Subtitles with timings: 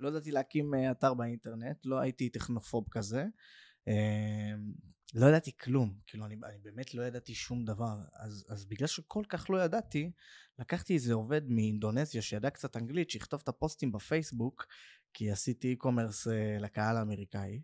[0.00, 3.24] לא ידעתי להקים אה, אתר באינטרנט, לא הייתי טכנופוב כזה.
[3.88, 4.54] אה,
[5.14, 9.22] לא ידעתי כלום, כאילו אני, אני באמת לא ידעתי שום דבר, אז, אז בגלל שכל
[9.28, 10.10] כך לא ידעתי,
[10.58, 14.66] לקחתי איזה עובד מאינדונזיה שידע קצת אנגלית, שיכתוב את הפוסטים בפייסבוק,
[15.14, 16.30] כי עשיתי e-commerce
[16.60, 17.60] לקהל האמריקאי,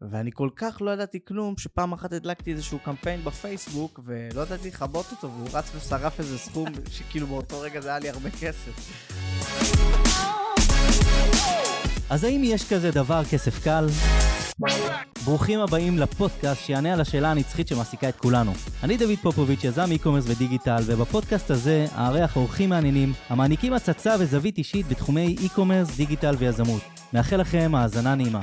[0.00, 5.06] ואני כל כך לא ידעתי כלום, שפעם אחת הדלקתי איזשהו קמפיין בפייסבוק, ולא ידעתי לכבות
[5.10, 9.29] אותו, והוא רץ ושרף איזה סכום, שכאילו באותו רגע זה היה לי הרבה כסף.
[12.10, 13.86] אז האם יש כזה דבר כסף קל?
[15.24, 18.52] ברוכים הבאים לפודקאסט שיענה על השאלה הנצחית שמעסיקה את כולנו.
[18.82, 24.88] אני דוד פופוביץ', יזם e-commerce ודיגיטל, ובפודקאסט הזה אארח אורחים מעניינים המעניקים הצצה וזווית אישית
[24.88, 26.82] בתחומי e-commerce, דיגיטל ויזמות.
[27.12, 28.40] מאחל לכם האזנה נעימה.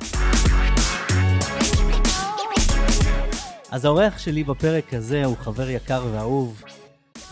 [3.71, 6.63] אז האורח שלי בפרק הזה הוא חבר יקר ואהוב,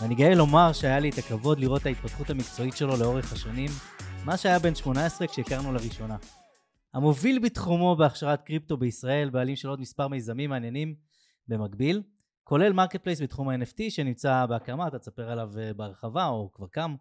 [0.00, 3.70] ואני גאה לומר שהיה לי את הכבוד לראות את ההתפתחות המקצועית שלו לאורך השנים,
[4.26, 6.16] מה שהיה בן 18 כשהכרנו לראשונה.
[6.94, 10.94] המוביל בתחומו בהכשרת קריפטו בישראל, בעלים של עוד מספר מיזמים מעניינים
[11.48, 12.02] במקביל,
[12.44, 16.94] כולל marketplace בתחום ה-NFT שנמצא בהקמה, אתה תספר עליו אה, בהרחבה או כבר קם.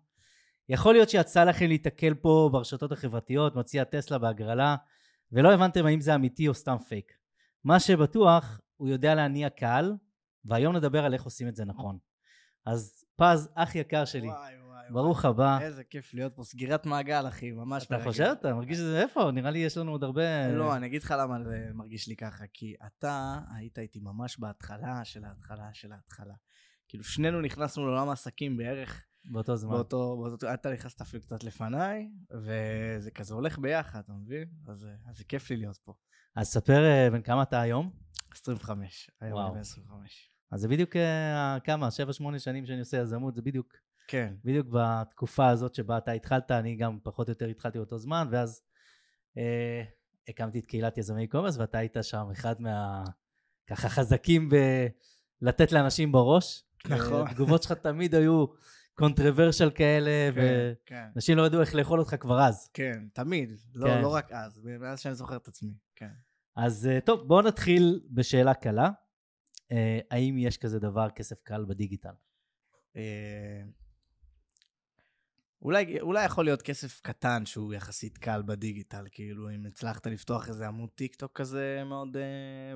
[0.70, 4.76] יכול להיות שיצא לכם להתקל פה ברשתות החברתיות, מציע טסלה בהגרלה,
[5.32, 7.12] ולא הבנתם האם זה אמיתי או סתם פייק.
[7.64, 9.94] מה שבטוח, הוא יודע להניע קהל,
[10.46, 11.98] והיום נדבר על איך עושים את זה נכון.
[12.66, 15.26] אז פז, אח יקר שלי, וואי, וואי, ברוך.
[15.26, 15.60] הבא.
[15.62, 18.08] איזה כיף להיות פה, סגירת מעגל אחי, ממש אתה מרגש.
[18.08, 18.34] חושב?
[18.40, 19.32] אתה מרגיש שזה איפה?
[19.32, 20.52] נראה לי יש לנו עוד הרבה...
[20.52, 25.06] לא, אני אגיד לך למה זה מרגיש לי ככה, כי אתה היית איתי ממש בהתחלה
[25.06, 26.34] של ההתחלה של ההתחלה.
[26.88, 29.06] כאילו שנינו נכנסנו לעולם העסקים בערך...
[29.32, 29.72] באותו זמן.
[29.72, 34.48] באותו, באותו, אתה נכנסת אפילו קצת לפניי, וזה כזה הולך ביחד, אתה מבין?
[34.68, 35.94] אז, אז זה כיף לי להיות פה.
[36.36, 37.92] אז ספר אה, בן כמה אתה היום?
[38.32, 40.32] 25, היום אני בן 25.
[40.52, 41.88] אז זה בדיוק uh, כמה,
[42.36, 43.74] 7-8 שנים שאני עושה יזמות, זה בדיוק,
[44.08, 44.34] כן.
[44.44, 48.62] בדיוק בתקופה הזאת שבה אתה התחלת, אני גם פחות או יותר התחלתי באותו זמן, ואז
[49.38, 49.40] uh,
[50.28, 53.04] הקמתי את קהילת יזמי קומרס, ואתה היית שם אחד מה...
[53.68, 54.50] ככה חזקים
[55.42, 56.64] בלתת לאנשים בראש.
[56.90, 57.28] נכון.
[57.28, 58.46] התגובות שלך תמיד היו
[58.94, 60.30] קונטרוורשל כאלה,
[60.86, 61.42] כן, ואנשים כן.
[61.42, 62.70] לא ידעו איך לאכול אותך כבר אז.
[62.74, 64.02] כן, תמיד, לא, כן.
[64.02, 66.12] לא רק אז, מאז שאני זוכר את עצמי, כן.
[66.56, 68.90] אז אה, טוב, בואו נתחיל בשאלה קלה.
[69.72, 72.14] אה, האם יש כזה דבר כסף קל בדיגיטל?
[75.66, 80.68] אולי, אולי יכול להיות כסף קטן שהוא יחסית קל בדיגיטל, כאילו אם הצלחת לפתוח איזה
[80.68, 82.74] עמוד טיק טוק כזה מאוד אה,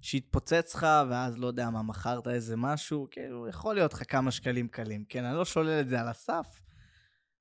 [0.00, 4.68] שהתפוצץ לך, ואז לא יודע מה, מכרת איזה משהו, כאילו יכול להיות לך כמה שקלים
[4.68, 5.04] קלים.
[5.04, 6.62] כן, אני לא שולל את זה על הסף,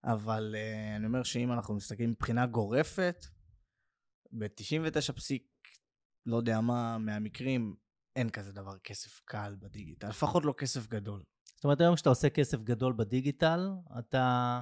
[0.04, 3.26] אבל אה, אני אומר שאם אנחנו מסתכלים מבחינה גורפת,
[4.32, 5.48] ב-99 פסיק
[6.26, 7.76] לא יודע מה, מהמקרים,
[8.16, 11.24] אין כזה דבר כסף קל בדיגיטל, לפחות לא כסף גדול.
[11.56, 13.70] זאת אומרת, היום כשאתה עושה כסף גדול בדיגיטל,
[14.00, 14.62] אתה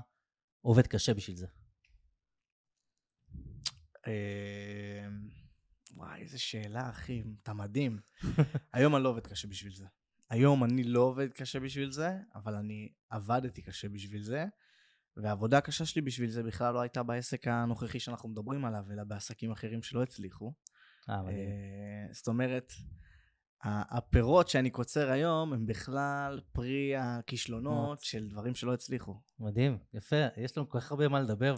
[0.68, 1.48] עובד קשה בשביל זה.
[4.08, 4.12] אמ,
[5.92, 8.00] וואי, איזה שאלה, אחי, אתה מדהים.
[8.74, 9.86] היום אני לא עובד קשה בשביל זה.
[10.30, 14.46] היום אני לא עובד קשה בשביל זה, אבל אני עבדתי קשה בשביל זה,
[15.18, 19.52] והעבודה הקשה שלי בשביל זה בכלל לא הייתה בעסק הנוכחי שאנחנו מדברים עליו, אלא בעסקים
[19.52, 20.54] אחרים שלא הצליחו.
[21.10, 22.74] אה, אה, זאת אומרת,
[23.64, 29.16] הפירות שאני קוצר היום הם בכלל פרי הכישלונות של דברים שלא הצליחו.
[29.40, 31.56] מדהים, יפה, יש לנו כל כך הרבה מה לדבר,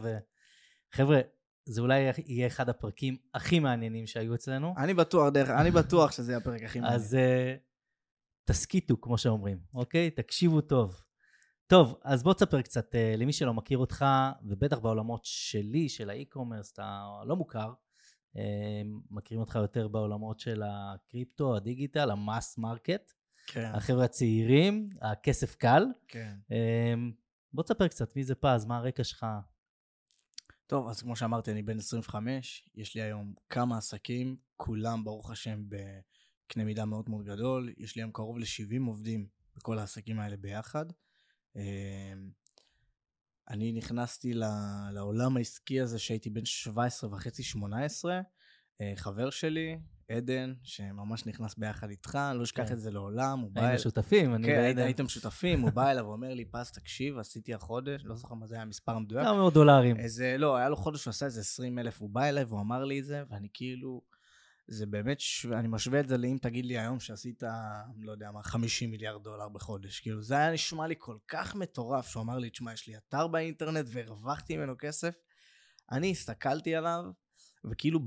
[0.94, 1.20] וחבר'ה,
[1.66, 4.74] זה אולי יהיה אחד הפרקים הכי מעניינים שהיו אצלנו.
[4.78, 7.00] אני בטוח, דרך, אני בטוח שזה יהיה הפרק הכי מעניין.
[7.00, 7.60] אז uh,
[8.46, 10.12] תסכיתו, כמו שאומרים, אוקיי?
[10.12, 11.02] תקשיבו טוב.
[11.68, 14.06] טוב, אז בוא תספר קצת אה, למי שלא מכיר אותך,
[14.44, 17.74] ובטח בעולמות שלי, של ה e-commerce, אתה לא מוכר.
[19.12, 23.14] מכירים אותך יותר בעולמות של הקריפטו, הדיגיטל, ה mass market.
[23.48, 23.72] כן.
[23.74, 25.86] החבר'ה הצעירים, הכסף קל.
[26.08, 26.38] כן.
[27.54, 29.26] בוא תספר קצת מי זה פז, מה הרקע שלך.
[30.68, 35.64] טוב, אז כמו שאמרתי, אני בן 25, יש לי היום כמה עסקים, כולם, ברוך השם,
[35.70, 37.74] בקנה מידה מאוד מאוד גדול.
[37.78, 40.86] יש לי היום קרוב ל-70 עובדים בכל העסקים האלה ביחד.
[43.50, 44.34] אני נכנסתי
[44.94, 48.22] לעולם העסקי הזה שהייתי בן 17 וחצי, 18.
[48.82, 49.80] אה, חבר שלי,
[50.12, 52.74] עדן, שממש נכנס ביחד איתך, לא אשכח כן.
[52.74, 53.62] את זה לעולם, הוא בא...
[53.62, 54.82] היינו שותפים, אני כן, ועדן.
[54.82, 58.56] הייתם שותפים, הוא בא אליו ואומר לי, פס, תקשיב, עשיתי החודש, לא זוכר מה זה
[58.56, 59.26] היה המספר המדויק.
[59.26, 59.98] כמה מאות דולרים.
[59.98, 62.86] איזה, לא, היה לו חודש, הוא עשה איזה 20 אלף, הוא בא אליי והוא אמר
[62.86, 64.02] לי את זה, ואני כאילו...
[64.72, 65.46] זה באמת, ש...
[65.46, 67.44] אני משווה את זה לאם תגיד לי היום שעשית,
[67.98, 70.00] לא יודע מה, 50 מיליארד דולר בחודש.
[70.00, 73.28] כאילו, זה היה נשמע לי כל כך מטורף, שהוא אמר לי, תשמע, יש לי אתר
[73.28, 75.16] באינטרנט והרווחתי ממנו כסף.
[75.92, 77.04] אני הסתכלתי עליו,
[77.72, 78.00] וכאילו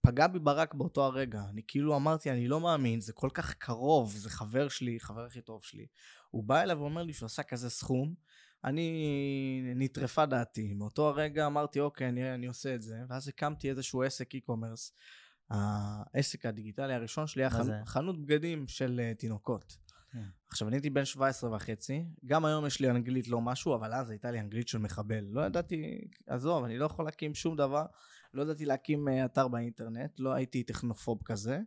[0.00, 1.42] פגע בי ברק באותו הרגע.
[1.50, 5.40] אני כאילו אמרתי, אני לא מאמין, זה כל כך קרוב, זה חבר שלי, חבר הכי
[5.40, 5.86] טוב שלי.
[6.30, 8.14] הוא בא אליו ואומר לי שהוא עשה כזה סכום,
[8.64, 10.74] אני, נטרפה דעתי.
[10.74, 14.92] מאותו הרגע אמרתי, אוקיי, אני, אני עושה את זה, ואז הקמתי איזשהו עסק e-commerce.
[15.50, 19.76] העסק הדיגיטלי הראשון שלי היה חנות, חנות בגדים של uh, תינוקות.
[20.12, 20.22] כן.
[20.48, 24.10] עכשיו, אני הייתי בן 17 וחצי, גם היום יש לי אנגלית לא משהו, אבל אז
[24.10, 25.24] הייתה לי אנגלית של מחבל.
[25.24, 27.84] לא ידעתי, עזוב, אני לא יכול להקים שום דבר,
[28.34, 31.60] לא ידעתי להקים uh, אתר באינטרנט, לא הייתי טכנופוב כזה.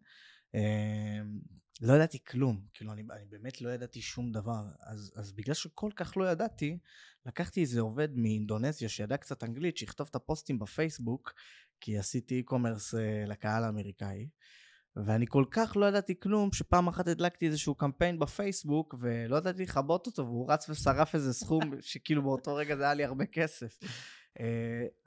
[1.81, 5.89] לא ידעתי כלום, כאילו אני, אני באמת לא ידעתי שום דבר, אז, אז בגלל שכל
[5.95, 6.77] כך לא ידעתי,
[7.25, 11.33] לקחתי איזה עובד מאינדונזיה שידע קצת אנגלית, שיכתוב את הפוסטים בפייסבוק,
[11.81, 14.27] כי עשיתי e-commerce uh, לקהל האמריקאי,
[14.95, 20.07] ואני כל כך לא ידעתי כלום, שפעם אחת הדלקתי איזשהו קמפיין בפייסבוק, ולא ידעתי לכבות
[20.07, 23.79] אותו, והוא רץ ושרף איזה סכום, שכאילו באותו רגע זה היה לי הרבה כסף.
[23.83, 24.41] Uh,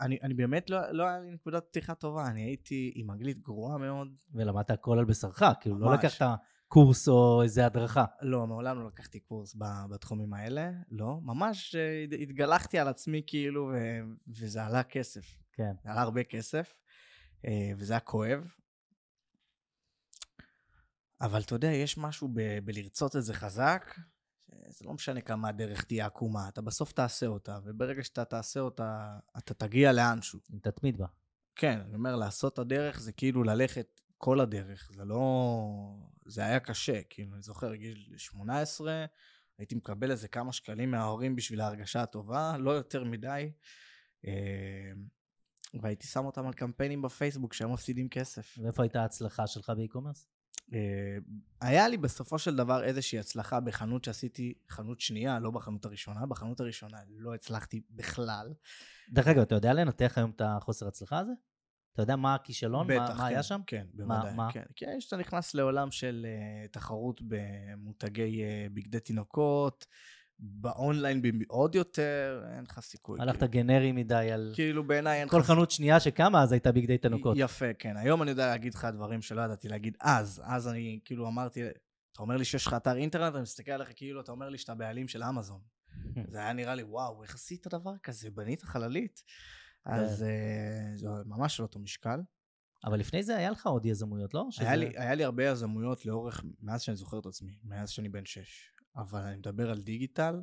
[0.01, 3.79] אני, אני באמת לא, לא היה לי נקודת פתיחה טובה, אני הייתי עם אנגלית גרועה
[3.79, 4.09] מאוד.
[4.35, 5.87] ולמדת הכל על בשרך, כאילו ממש.
[5.87, 6.23] לא לקחת
[6.75, 8.05] קורס או איזה הדרכה.
[8.23, 9.57] לא, מעולם לא לקחתי קורס
[9.91, 11.19] בתחומים האלה, לא.
[11.23, 13.73] ממש אה, התגלחתי על עצמי כאילו,
[14.29, 15.37] וזה עלה כסף.
[15.53, 15.73] כן.
[15.85, 16.75] זה עלה הרבה כסף,
[17.45, 18.55] אה, וזה היה כואב.
[21.21, 23.95] אבל אתה יודע, יש משהו ב- בלרצות את זה חזק,
[24.69, 29.19] זה לא משנה כמה הדרך תהיה עקומה, אתה בסוף תעשה אותה, וברגע שאתה תעשה אותה,
[29.39, 30.41] אתה תגיע לאנשהו.
[30.55, 31.07] אם תתמיד בה.
[31.57, 35.21] כן, אני אומר, לעשות את הדרך זה כאילו ללכת כל הדרך, זה לא...
[36.27, 39.05] זה היה קשה, כאילו, אני זוכר, גיל 18,
[39.59, 43.53] הייתי מקבל איזה כמה שקלים מההורים בשביל ההרגשה הטובה, לא יותר מדי,
[44.27, 44.33] אה,
[45.81, 48.59] והייתי שם אותם על קמפיינים בפייסבוק שהם מפסידים כסף.
[48.63, 50.29] ואיפה הייתה ההצלחה שלך באי-קומרס?
[50.73, 51.19] אה,
[51.61, 56.27] היה לי בסופו של דבר איזושהי הצלחה בחנות שעשיתי, חנות שנייה, לא בחנות הראשונה.
[56.27, 58.55] בחנות הראשונה לא הצלחתי בכלל.
[59.09, 61.33] דרך אגב, אתה יודע לנתח היום את החוסר הצלחה הזה?
[61.95, 62.87] אתה יודע מה הכישלון?
[62.87, 63.61] בטח, מה, כן, מה היה שם?
[63.67, 64.35] כן, בוודאי.
[64.35, 64.63] מה, כן.
[64.77, 69.87] כי שאתה נכנס לעולם של uh, תחרות במותגי uh, בגדי תינוקות,
[70.39, 73.21] באונליין עוד יותר, אין לך סיכוי.
[73.21, 73.53] הלכת כאילו.
[73.53, 74.53] גנרי מדי על...
[74.55, 75.35] כאילו בעיניי אין לך...
[75.35, 77.37] כל חנות שנייה שקמה אז הייתה בגדי תינוקות.
[77.41, 77.97] יפה, כן.
[77.97, 80.43] היום אני יודע להגיד לך דברים שלא ידעתי להגיד אז.
[80.45, 81.63] אז אני כאילו אמרתי,
[82.13, 84.75] אתה אומר לי שיש לך אתר אינטרנט, אני מסתכל עליך כאילו אתה אומר לי שאתה
[84.75, 85.61] בעלים של אמזון.
[86.33, 88.31] זה היה נראה לי, וואו, איך עשית דבר כזה?
[88.31, 89.23] בנית חללית?
[89.85, 90.25] אז כן.
[90.25, 92.21] אה, זה ממש על אותו משקל.
[92.85, 94.47] אבל לפני זה היה לך עוד יזמויות, לא?
[94.51, 94.65] שזה...
[94.65, 98.25] היה, לי, היה לי הרבה יזמויות לאורך, מאז שאני זוכר את עצמי, מאז שאני בן
[98.25, 98.71] שש.
[98.97, 100.43] אבל אני מדבר על דיגיטל,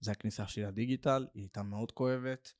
[0.00, 2.52] זה הכניסה שלי לדיגיטל, היא הייתה מאוד כואבת.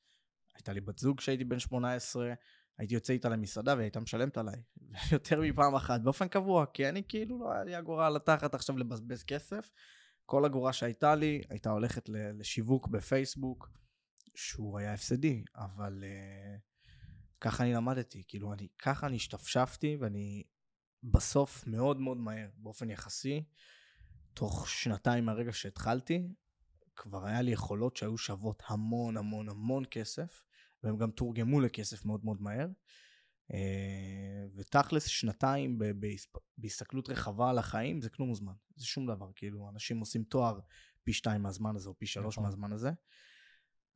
[0.55, 2.33] הייתה לי בת זוג כשהייתי בן 18,
[2.79, 4.63] הייתי יוצא איתה למסעדה והיא הייתה משלמת עליי.
[5.13, 8.79] יותר מפעם אחת, באופן קבוע, כי אני כאילו לא היה לי אגורה על התחת עכשיו
[8.79, 9.71] לבזבז כסף.
[10.27, 13.69] כל אגורה שהייתה לי הייתה הולכת לשיווק בפייסבוק.
[14.41, 16.91] שהוא היה הפסדי, אבל uh,
[17.41, 20.43] ככה אני למדתי, כאילו אני, ככה אני השתפשפתי ואני
[21.03, 23.45] בסוף מאוד מאוד מהר, באופן יחסי,
[24.35, 26.29] תוך שנתיים מהרגע שהתחלתי,
[26.97, 30.43] כבר היה לי יכולות שהיו שוות המון המון המון כסף,
[30.83, 32.69] והם גם תורגמו לכסף מאוד מאוד מהר.
[33.53, 33.55] Uh,
[34.57, 35.79] ותכלס שנתיים
[36.59, 40.61] בהסתכלות רחבה על החיים זה כלום זמן, זה שום דבר, כאילו אנשים עושים תואר
[41.05, 42.45] פי שתיים מהזמן הזה או פי שלוש נכון.
[42.45, 42.91] מהזמן הזה.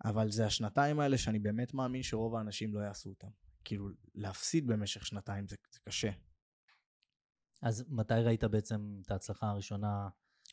[0.04, 3.28] אבל זה השנתיים האלה שאני באמת מאמין שרוב האנשים לא יעשו אותם.
[3.64, 6.10] כאילו, להפסיד במשך שנתיים זה, זה קשה.
[7.62, 10.08] אז מתי ראית בעצם את ההצלחה הראשונה?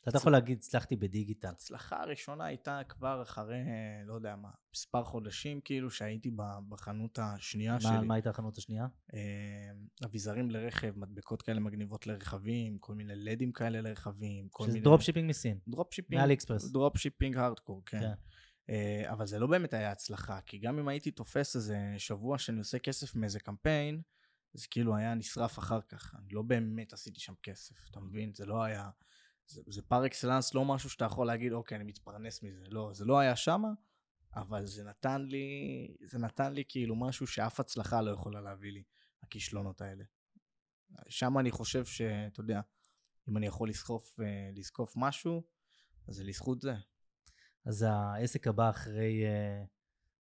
[0.08, 1.48] אתה יכול להגיד, הצלחתי בדיגיטל.
[1.48, 3.60] ההצלחה הראשונה הייתה כבר אחרי,
[4.06, 6.30] לא יודע מה, מספר חודשים, כאילו, שהייתי
[6.68, 8.06] בחנות השנייה מה, שלי.
[8.06, 8.86] מה הייתה החנות השנייה?
[9.14, 9.18] אה,
[10.04, 14.48] אביזרים לרכב, מדבקות כאלה מגניבות לרכבים, כל מיני לדים כאלה לרכבים.
[14.58, 14.80] שזה מיני...
[14.80, 15.58] dropshipping מסין.
[15.68, 16.20] dropshipping.
[16.20, 16.70] מאלי אקספרס.
[16.70, 18.00] dropshipping hardcore, כן.
[18.00, 18.12] כן.
[18.70, 22.58] אה, אבל זה לא באמת היה הצלחה, כי גם אם הייתי תופס איזה שבוע שאני
[22.58, 24.02] עושה כסף מאיזה קמפיין,
[24.54, 26.14] זה כאילו היה נשרף אחר כך.
[26.18, 28.34] אני לא באמת עשיתי שם כסף, אתה מבין?
[28.34, 28.90] זה לא היה...
[29.46, 32.64] זה, זה פר אקסלנס לא משהו שאתה יכול להגיד, אוקיי, אני מתפרנס מזה.
[32.68, 33.68] לא, זה לא היה שמה,
[34.36, 35.46] אבל זה נתן לי,
[36.04, 38.82] זה נתן לי כאילו משהו שאף הצלחה לא יכולה להביא לי,
[39.22, 40.04] הכישלונות האלה.
[41.08, 42.60] שם אני חושב שאתה יודע,
[43.28, 45.42] אם אני יכול לזקוף, אה, לזקוף משהו,
[46.08, 46.74] אז זה לזכות זה.
[47.64, 49.66] אז העסק הבא אחרי uh,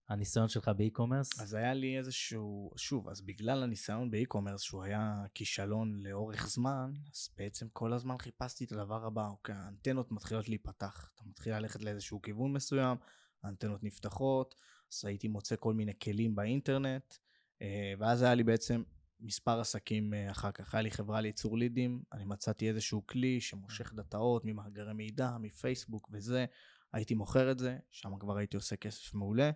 [0.10, 1.42] הניסיון שלך באי-קומרס?
[1.42, 7.30] אז היה לי איזשהו, שוב, אז בגלל הניסיון באי-קומרס, שהוא היה כישלון לאורך זמן, אז
[7.38, 12.22] בעצם כל הזמן חיפשתי את הדבר הבא, אוקיי, האנטנות מתחילות להיפתח, אתה מתחיל ללכת לאיזשהו
[12.22, 12.98] כיוון מסוים,
[13.44, 14.56] האנטנות נפתחות,
[14.94, 17.14] אז הייתי מוצא כל מיני כלים באינטרנט,
[17.62, 18.84] אה, ואז היה לי בעצם
[19.20, 20.76] מספר עסקים אה, אחר כך.
[20.76, 26.46] היה לי חברה לייצור לידים, אני מצאתי איזשהו כלי שמושך דאטאות ממאגרי מידע, מפייסבוק וזה,
[26.94, 29.52] הייתי מוכר את זה, שם כבר הייתי עושה כסף מעולה.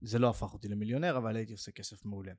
[0.00, 2.32] זה לא הפך אותי למיליונר, אבל הייתי עושה כסף מעולה.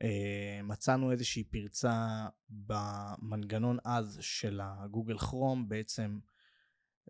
[0.00, 6.18] אה, מצאנו איזושהי פרצה במנגנון אז של הגוגל כרום, בעצם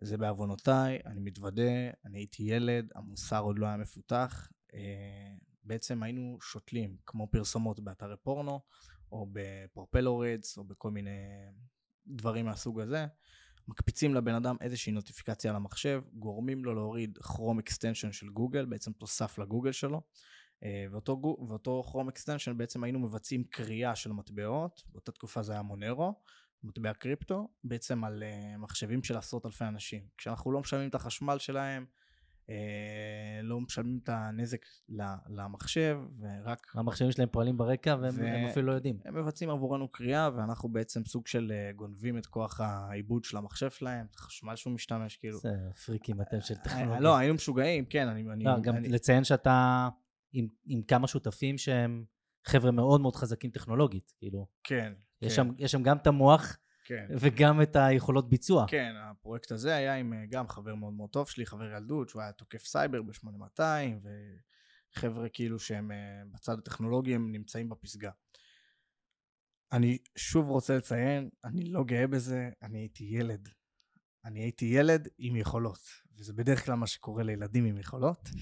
[0.01, 4.51] זה בעוונותיי, אני מתוודה, אני הייתי ילד, המוסר עוד לא היה מפותח.
[4.73, 8.61] אה, בעצם היינו שותלים, כמו פרסומות באתרי פורנו,
[9.11, 11.19] או ב PropellerAds, או בכל מיני
[12.07, 13.05] דברים מהסוג הזה.
[13.67, 18.91] מקפיצים לבן אדם איזושהי נוטיפיקציה על המחשב, גורמים לו להוריד Chrome extension של גוגל, בעצם
[18.91, 20.01] תוסף לגוגל שלו.
[20.63, 26.13] אה, ואותו, Chrome extension בעצם היינו מבצעים קריאה של מטבעות, באותה תקופה זה היה מונרו,
[26.63, 30.07] מטבע קריפטו, בעצם על אה, מחשבים של עשרות אלפי אנשים.
[30.17, 31.85] כשאנחנו לא משלמים את החשמל שלהם,
[33.43, 34.65] לא משלמים את הנזק
[35.29, 36.71] למחשב, ורק...
[36.75, 38.49] המחשבים שלהם פועלים ברקע והם ו...
[38.49, 38.99] אפילו לא יודעים.
[39.05, 43.69] הם מבצעים עבורנו קריאה, ואנחנו בעצם סוג של uh, גונבים את כוח העיבוד של המחשב
[43.69, 45.39] שלהם, את החשמל שהוא משתמש, כאילו...
[45.39, 45.49] זה
[45.85, 46.99] פריקים אתם של טכנולוגיה.
[46.99, 48.31] לא, היינו משוגעים, כן, אני...
[48.31, 48.89] אני לא, גם אני...
[48.89, 49.89] לציין שאתה
[50.33, 52.05] עם, עם כמה שותפים שהם
[52.45, 54.47] חבר'ה מאוד מאוד חזקים טכנולוגית, כאילו.
[54.63, 54.93] כן.
[55.21, 55.43] יש, כן.
[55.43, 57.07] שם, יש שם גם את המוח כן.
[57.19, 58.65] וגם את היכולות ביצוע.
[58.69, 62.21] כן, הפרויקט הזה היה עם אה, גם חבר מאוד מאוד טוב שלי, חבר ילדות, שהוא
[62.21, 63.61] היה תוקף סייבר ב-8200,
[64.95, 65.97] וחבר'ה כאילו שהם אה,
[66.31, 68.11] בצד הטכנולוגי, הם נמצאים בפסגה.
[69.71, 73.49] אני שוב רוצה לציין, אני לא גאה בזה, אני הייתי ילד.
[74.25, 75.79] אני הייתי ילד עם יכולות,
[76.17, 78.29] וזה בדרך כלל מה שקורה לילדים עם יכולות.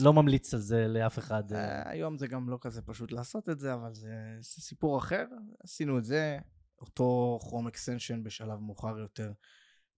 [0.00, 1.52] לא ממליץ על זה לאף אחד.
[1.52, 5.26] אה, היום זה גם לא כזה פשוט לעשות את זה, אבל זה, סיפור אחר.
[5.64, 6.38] עשינו את זה,
[6.78, 9.32] אותו כרום אקסנשן בשלב מאוחר יותר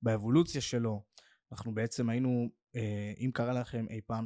[0.03, 1.05] באבולוציה שלו.
[1.53, 4.25] אנחנו בעצם היינו, אה, אם קרה לכם אי פעם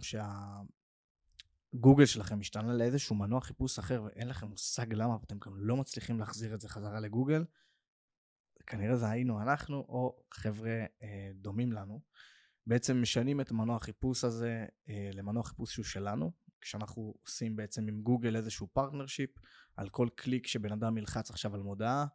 [1.73, 6.19] שהגוגל שלכם השתנה לאיזשהו מנוע חיפוש אחר ואין לכם מושג למה ואתם גם לא מצליחים
[6.19, 7.45] להחזיר את זה חזרה לגוגל,
[8.67, 12.01] כנראה זה היינו אנחנו או חבר'ה אה, דומים לנו.
[12.67, 18.03] בעצם משנים את מנוע החיפוש הזה אה, למנוע חיפוש שהוא שלנו, כשאנחנו עושים בעצם עם
[18.03, 19.31] גוגל איזשהו partnership,
[19.77, 22.07] על כל קליק שבן אדם ילחץ עכשיו על מודעה,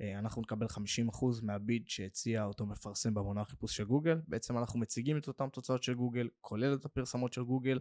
[0.00, 4.80] אה, אנחנו נקבל 50% מה bid שהציע אותו מפרסם במנוע החיפוש של גוגל, בעצם אנחנו
[4.80, 7.78] מציגים את אותן תוצאות של גוגל, כולל את הפרסומות של גוגל,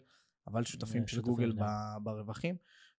[0.47, 1.63] אבל שותפים של גוגל ב,
[2.03, 2.55] ברווחים,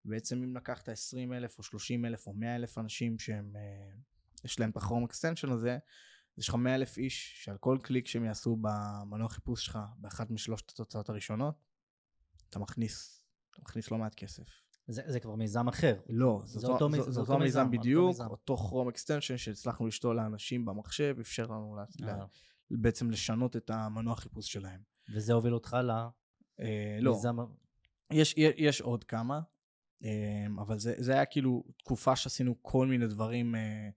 [0.06, 3.92] בעצם אם לקחת 20 אלף או 30 אלף או 100 אלף אנשים שהם, אה,
[4.46, 5.78] יש להם את ה Chrome extension הזה,
[6.40, 10.70] יש לך 100 אלף איש שעל כל קליק שהם יעשו במנוע חיפוש שלך באחת משלושת
[10.70, 11.56] התוצאות הראשונות,
[12.50, 14.44] אתה מכניס, אתה מכניס לא מעט כסף.
[14.88, 16.00] זה, זה כבר מיזם אחר.
[16.10, 18.28] לא, זה, זה אותו, אותו, זה, זה אותו מיזם, מיזם בדיוק, אותו, מיזם.
[18.28, 22.26] אותו Chrome extension שהצלחנו לשתול לאנשים במחשב, אפשר לנו לה, לה,
[22.72, 24.82] בעצם לשנות את המנוע חיפוש שלהם.
[25.14, 27.40] וזה הוביל אותך למיזם...
[27.40, 27.48] אה, לא,
[28.12, 29.42] יש, יש, יש עוד כמה,
[30.04, 33.90] אה, אבל זה, זה היה כאילו תקופה שעשינו כל מיני דברים אה,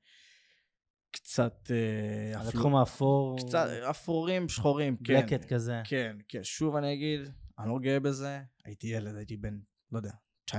[1.32, 1.70] קצת...
[1.70, 3.36] אה, על התחום האפור.
[3.38, 5.20] קצת אפורים, שחורים, כן.
[5.20, 5.82] בלקט כזה.
[5.84, 6.44] כן, כן.
[6.44, 7.20] שוב אני אגיד,
[7.58, 9.60] אני לא גאה בזה, הייתי ילד, הייתי בן,
[9.92, 10.12] לא יודע,
[10.50, 10.54] 19-20.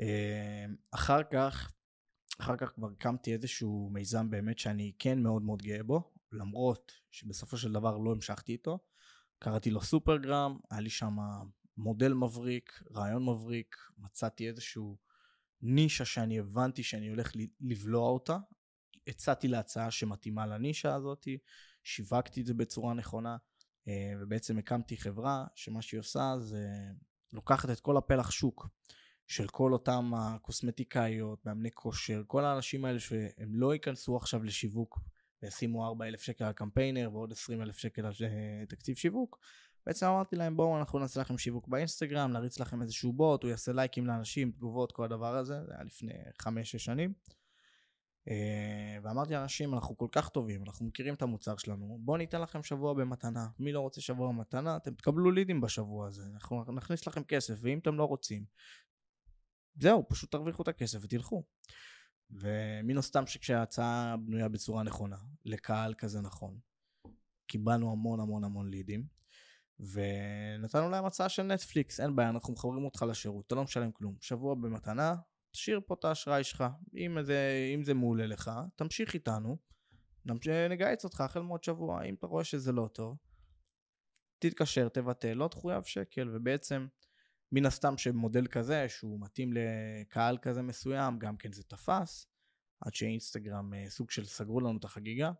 [0.00, 1.70] אה, אחר כך,
[2.40, 7.56] אחר כך כבר הקמתי איזשהו מיזם באמת שאני כן מאוד מאוד גאה בו, למרות שבסופו
[7.56, 8.78] של דבר לא המשכתי איתו.
[9.38, 11.16] קראתי לו סופרגרם, היה לי שם
[11.76, 14.96] מודל מבריק, רעיון מבריק, מצאתי איזשהו
[15.62, 18.38] נישה שאני הבנתי שאני הולך לבלוע אותה,
[19.06, 21.28] הצעתי להצעה שמתאימה לנישה הזאת,
[21.84, 23.36] שיווקתי את זה בצורה נכונה,
[23.88, 26.68] אה, ובעצם הקמתי חברה שמה שהיא עושה זה
[27.32, 28.68] לוקחת את כל הפלח שוק
[29.26, 35.00] של כל אותם הקוסמטיקאיות, מאמני כושר, כל האנשים האלה שהם לא ייכנסו עכשיו לשיווק
[35.42, 39.38] וישימו 4,000 שקל על קמפיינר ועוד 20,000 שקל על אה, תקציב שיווק.
[39.86, 43.72] בעצם אמרתי להם בואו אנחנו נעשה לכם שיווק באינסטגרם, נריץ לכם איזשהו בוט, הוא יעשה
[43.72, 47.12] לייקים לאנשים, תגובות, כל הדבר הזה, זה היה לפני 5-6 שנים.
[48.30, 52.62] אה, ואמרתי לאנשים, אנחנו כל כך טובים, אנחנו מכירים את המוצר שלנו, בואו ניתן לכם
[52.62, 53.46] שבוע במתנה.
[53.58, 57.78] מי לא רוצה שבוע במתנה, אתם תקבלו לידים בשבוע הזה, אנחנו נכניס לכם כסף, ואם
[57.78, 58.44] אתם לא רוצים,
[59.74, 61.44] זהו, פשוט תרוויחו את הכסף ותלכו.
[62.30, 66.58] ומן הסתם שכשההצעה בנויה בצורה נכונה, לקהל כזה נכון,
[67.46, 69.06] קיבלנו המון המון המון לידים,
[69.80, 74.16] ונתנו להם הצעה של נטפליקס, אין בעיה, אנחנו מחברים אותך לשירות, אתה לא משלם כלום.
[74.20, 75.14] שבוע במתנה,
[75.50, 76.64] תשאיר פה את האשראי שלך,
[76.96, 79.56] אם זה, אם זה מעולה לך, תמשיך איתנו,
[80.70, 83.16] נגייס אותך החל מעוד שבוע, אם אתה רואה שזה לא טוב,
[84.38, 86.86] תתקשר, תבטל, לא תחויב שקל, ובעצם
[87.52, 92.26] מן הסתם שמודל כזה, שהוא מתאים לקהל כזה מסוים, גם כן זה תפס,
[92.80, 95.32] עד שאינסטגרם אה, סוג של סגרו לנו את החגיגה,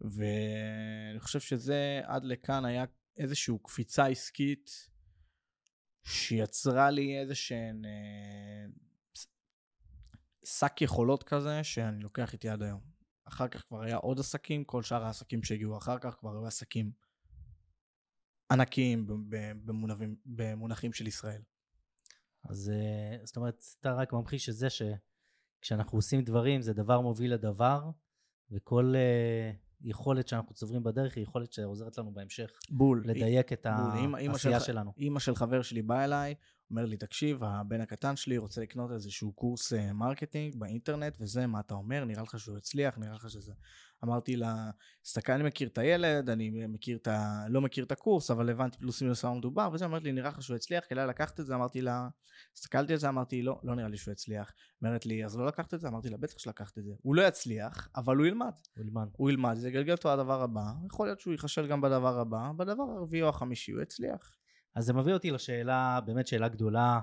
[0.00, 2.84] ואני חושב שזה עד לכאן היה
[3.16, 4.88] איזושהי קפיצה עסקית
[6.08, 8.66] שיצרה לי איזה שהן אה,
[10.44, 12.80] שק יכולות כזה שאני לוקח איתי עד היום.
[13.24, 16.92] אחר כך כבר היה עוד עסקים, כל שאר העסקים שהגיעו אחר כך כבר היו עסקים
[18.52, 19.06] ענקיים
[19.64, 21.42] במונחים, במונחים של ישראל.
[22.44, 27.34] אז אה, זאת אומרת, אתה רק ממחיש את זה שכשאנחנו עושים דברים זה דבר מוביל
[27.34, 27.90] לדבר,
[28.50, 28.94] וכל
[29.82, 33.02] uh, יכולת שאנחנו צוברים בדרך היא יכולת שעוזרת לנו בהמשך בול.
[33.06, 34.14] לדייק את בול.
[34.14, 34.92] העשייה שלך- שלנו.
[34.98, 36.34] אימא של חבר שלי באה אליי,
[36.70, 41.60] אומר לי, תקשיב, הבן הקטן שלי רוצה לקנות איזשהו קורס אה, marketing באינטרנט, וזה, מה
[41.60, 42.04] אתה אומר?
[42.04, 42.98] נראה לך שהוא יצליח?
[42.98, 43.52] נראה לך שזה...
[44.04, 44.70] אמרתי לה,
[45.04, 47.44] הסתכל, אני מכיר את הילד, אני מכיר את ה...
[47.48, 50.42] לא מכיר את הקורס, אבל הבנתי פלוס מינוס מה מדובר, וזה, אמרת לי, נראה לך
[50.42, 50.84] שהוא יצליח?
[50.88, 51.54] כדאי לקחת את זה?
[51.54, 52.08] אמרתי לה,
[52.56, 54.52] הסתכלתי על זה, אמרתי, לא, לא נראה לי שהוא יצליח.
[54.82, 55.88] אומרת לי, אז לא לקחת את זה?
[55.88, 56.92] אמרתי לה, בטח שלקחת את זה.
[57.02, 58.52] הוא לא יצליח, אבל הוא ילמד.
[58.76, 59.08] הוא ילמד.
[59.12, 62.82] הוא ילמד, זה יגלגל אותו לדבר הבא, יכול להיות שהוא ייכשל גם בדבר הבא, בדבר
[62.82, 64.30] הרביעי או החמישי הוא יצליח.
[64.74, 67.00] אז זה מביא אותי לשאלה, באמת שאלה גדולה,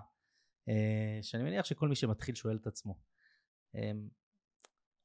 [0.70, 2.96] אה, שאני מניח שכל מי שמתחיל שואל את עצמו.
[3.76, 3.92] אה,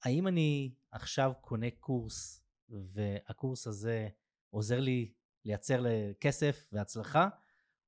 [0.04, 4.08] האם אני עכשיו קונה קורס, והקורס הזה
[4.50, 5.12] עוזר לי
[5.44, 5.84] לייצר
[6.20, 7.28] כסף והצלחה,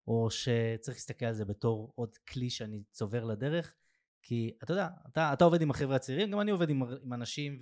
[0.06, 3.74] או שצריך להסתכל על זה בתור עוד כלי שאני צובר לדרך?
[4.22, 7.58] כי אתה יודע, אתה, אתה עובד עם החבר'ה הצעירים, גם אני עובד עם, עם אנשים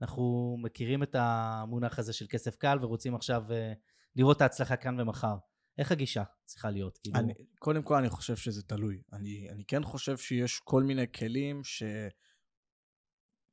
[0.00, 3.72] ואנחנו מכירים את המונח הזה של כסף קל ורוצים עכשיו אה,
[4.16, 5.36] לראות את ההצלחה כאן ומחר.
[5.78, 6.98] איך הגישה צריכה להיות?
[6.98, 9.02] כאילו, אני, קודם כל אני חושב שזה תלוי.
[9.12, 11.82] אני, אני כן חושב שיש כל מיני כלים ש...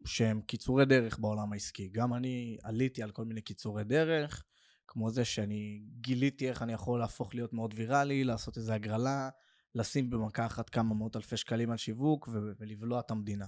[0.05, 1.89] שהם קיצורי דרך בעולם העסקי.
[1.89, 4.43] גם אני עליתי על כל מיני קיצורי דרך,
[4.88, 9.29] כמו זה שאני גיליתי איך אני יכול להפוך להיות מאוד ויראלי, לעשות איזו הגרלה,
[9.75, 13.47] לשים במכה אחת כמה מאות אלפי שקלים על שיווק ולבלוע את המדינה.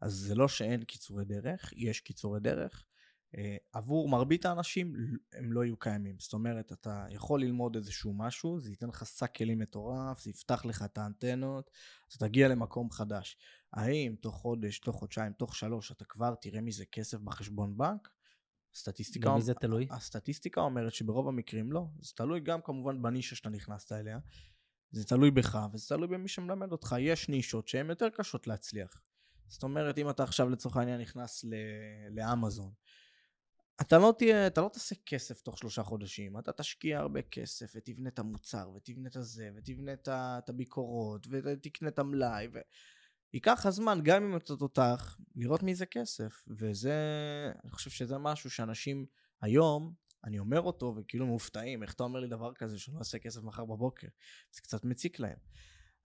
[0.00, 2.86] אז זה לא שאין קיצורי דרך, יש קיצורי דרך.
[3.38, 4.94] אה, עבור מרבית האנשים
[5.32, 6.16] הם לא יהיו קיימים.
[6.18, 10.64] זאת אומרת, אתה יכול ללמוד איזשהו משהו, זה ייתן לך שק כלים מטורף, זה יפתח
[10.64, 11.70] לך את האנטנות,
[12.12, 13.36] אז תגיע למקום חדש.
[13.72, 18.08] האם תוך חודש, תוך חודשיים, תוך שלוש, אתה כבר תראה מזה כסף בחשבון בנק?
[18.74, 19.86] סטטיסטיקה, במי זה תלוי?
[19.90, 21.86] הסטטיסטיקה אומרת שברוב המקרים לא.
[22.00, 24.18] זה תלוי גם כמובן בנישה שאתה נכנסת אליה.
[24.90, 26.96] זה תלוי בך וזה תלוי במי שמלמד אותך.
[27.00, 29.02] יש נישות שהן יותר קשות להצליח.
[29.48, 31.54] זאת אומרת, אם אתה עכשיו לצורך העניין נכנס ל-
[32.10, 32.72] לאמזון,
[33.80, 38.08] אתה לא תהיה, אתה לא תעשה כסף תוך שלושה חודשים, אתה תשקיע הרבה כסף ותבנה
[38.08, 42.58] את המוצר ותבנה את הזה ותבנה את הביקורות ותקנה את המלאי ו...
[43.34, 46.94] ייקח לך זמן גם אם אתה תותח לראות מזה כסף וזה
[47.64, 49.06] אני חושב שזה משהו שאנשים
[49.42, 53.42] היום אני אומר אותו וכאילו מופתעים איך אתה אומר לי דבר כזה שלא אעשה כסף
[53.42, 54.08] מחר בבוקר
[54.52, 55.38] זה קצת מציק להם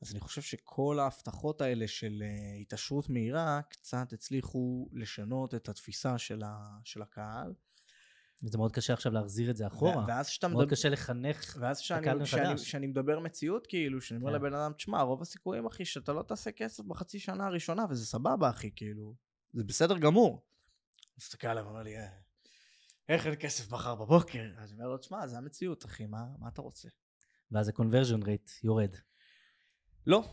[0.02, 6.18] אז אני חושב שכל ההבטחות האלה של uh, התעשרות מהירה קצת הצליחו לשנות את התפיסה
[6.18, 7.54] של, ה, של הקהל.
[8.52, 10.06] זה מאוד קשה עכשיו להחזיר את זה אחורה.
[10.08, 11.58] ואז שאתה מאוד מדבר, קשה לחנך.
[11.60, 12.72] ואז שאני, הקהל שאני, מחדש.
[12.72, 14.36] שאני מדבר מציאות כאילו, שאני אומר כן.
[14.36, 18.50] לבן אדם, תשמע, רוב הסיכויים אחי שאתה לא תעשה כסף בחצי שנה הראשונה, וזה סבבה
[18.50, 19.16] אחי, כאילו,
[19.54, 20.46] זה בסדר גמור.
[21.18, 22.08] מסתכל עליו ואומר לי, "אה,
[23.10, 24.44] איך אין כסף מחר בבוקר?
[24.58, 26.90] אז אני אומר לו, תשמע, זה המציאות אחי, מה, מה אתה רוצה?
[27.52, 28.96] ואז ה-conversion rate יורד.
[30.08, 30.24] לא,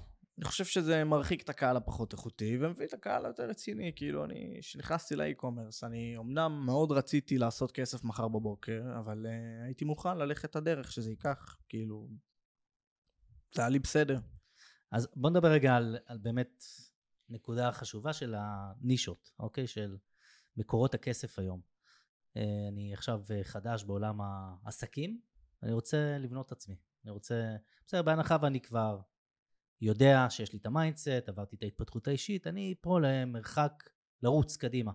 [0.42, 4.59] אני חושב שזה מרחיק את הקהל הפחות איכותי ומביא את הקהל היותר רציני, כאילו אני,
[4.61, 10.50] כשנכנסתי לאי-קומרס, אני אמנם מאוד רציתי לעשות כסף מחר בבוקר, אבל uh, הייתי מוכן ללכת
[10.50, 12.09] את הדרך שזה ייקח, כאילו,
[13.55, 14.20] זה היה לי בסדר.
[14.92, 16.64] אז בוא נדבר רגע על, על באמת
[17.28, 19.66] נקודה חשובה של הנישות, אוקיי?
[19.66, 19.96] של
[20.57, 21.61] מקורות הכסף היום.
[22.37, 25.20] אה, אני עכשיו אה, חדש בעולם העסקים,
[25.62, 26.76] אני רוצה לבנות את עצמי.
[27.05, 29.00] אני רוצה, בסדר, בהנחה ואני כבר
[29.83, 33.73] יודע שיש לי את ה mindset, עברתי את ההתפתחות האישית, אני פה למרחק
[34.23, 34.92] לרוץ קדימה.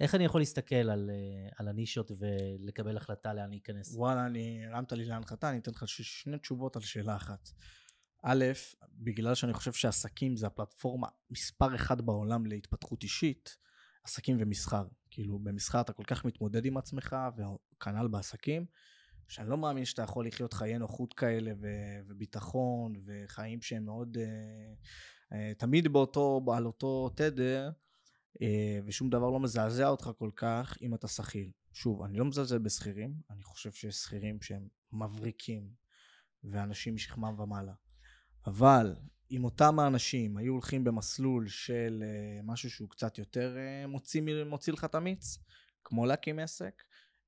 [0.00, 3.94] איך אני יכול להסתכל על, אה, על הנישות ולקבל החלטה לאן להיכנס?
[3.94, 7.48] וואלה, הרמת לי להנחתה, אני אתן לך שני תשובות על שאלה אחת.
[8.22, 8.44] א',
[8.90, 13.56] בגלל שאני חושב שעסקים זה הפלטפורמה מספר אחד בעולם להתפתחות אישית,
[14.04, 14.84] עסקים ומסחר.
[15.10, 18.66] כאילו, במסחר אתה כל כך מתמודד עם עצמך, וכנ"ל בעסקים,
[19.28, 24.16] שאני לא מאמין שאתה יכול לחיות חיי נוחות כאלה, ו- וביטחון, וחיים שהם מאוד...
[24.18, 24.74] אה,
[25.32, 27.70] אה, תמיד באותו, על אותו תדר,
[28.42, 31.50] אה, ושום דבר לא מזעזע אותך כל כך אם אתה שכיר.
[31.72, 35.70] שוב, אני לא מזלזל בשכירים, אני חושב שיש שכירים שהם מבריקים,
[36.44, 37.72] ואנשים משכמם ומעלה.
[38.46, 38.96] אבל
[39.30, 44.72] אם אותם האנשים היו הולכים במסלול של uh, משהו שהוא קצת יותר uh, מוציא, מוציא
[44.72, 45.38] לך את המיץ,
[45.84, 46.82] כמו להקים עסק,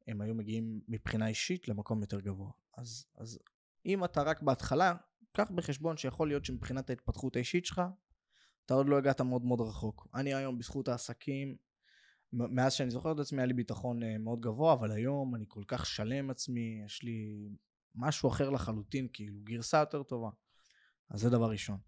[0.07, 2.51] הם היו מגיעים מבחינה אישית למקום יותר גבוה.
[2.77, 3.39] אז, אז
[3.87, 4.95] אם אתה רק בהתחלה,
[5.33, 7.83] קח בחשבון שיכול להיות שמבחינת ההתפתחות האישית שלך,
[8.67, 10.09] אתה עוד לא הגעת מאוד מאוד רחוק.
[10.15, 11.57] אני היום בזכות העסקים,
[12.33, 15.63] מאז שאני זוכר את עצמי היה לי ביטחון uh, מאוד גבוה, אבל היום אני כל
[15.69, 17.49] כך שלם עצמי, יש לי
[17.95, 20.31] משהו אחר לחלוטין, כאילו גרסה יותר טובה.
[21.11, 21.79] אז זה דבר ראשון.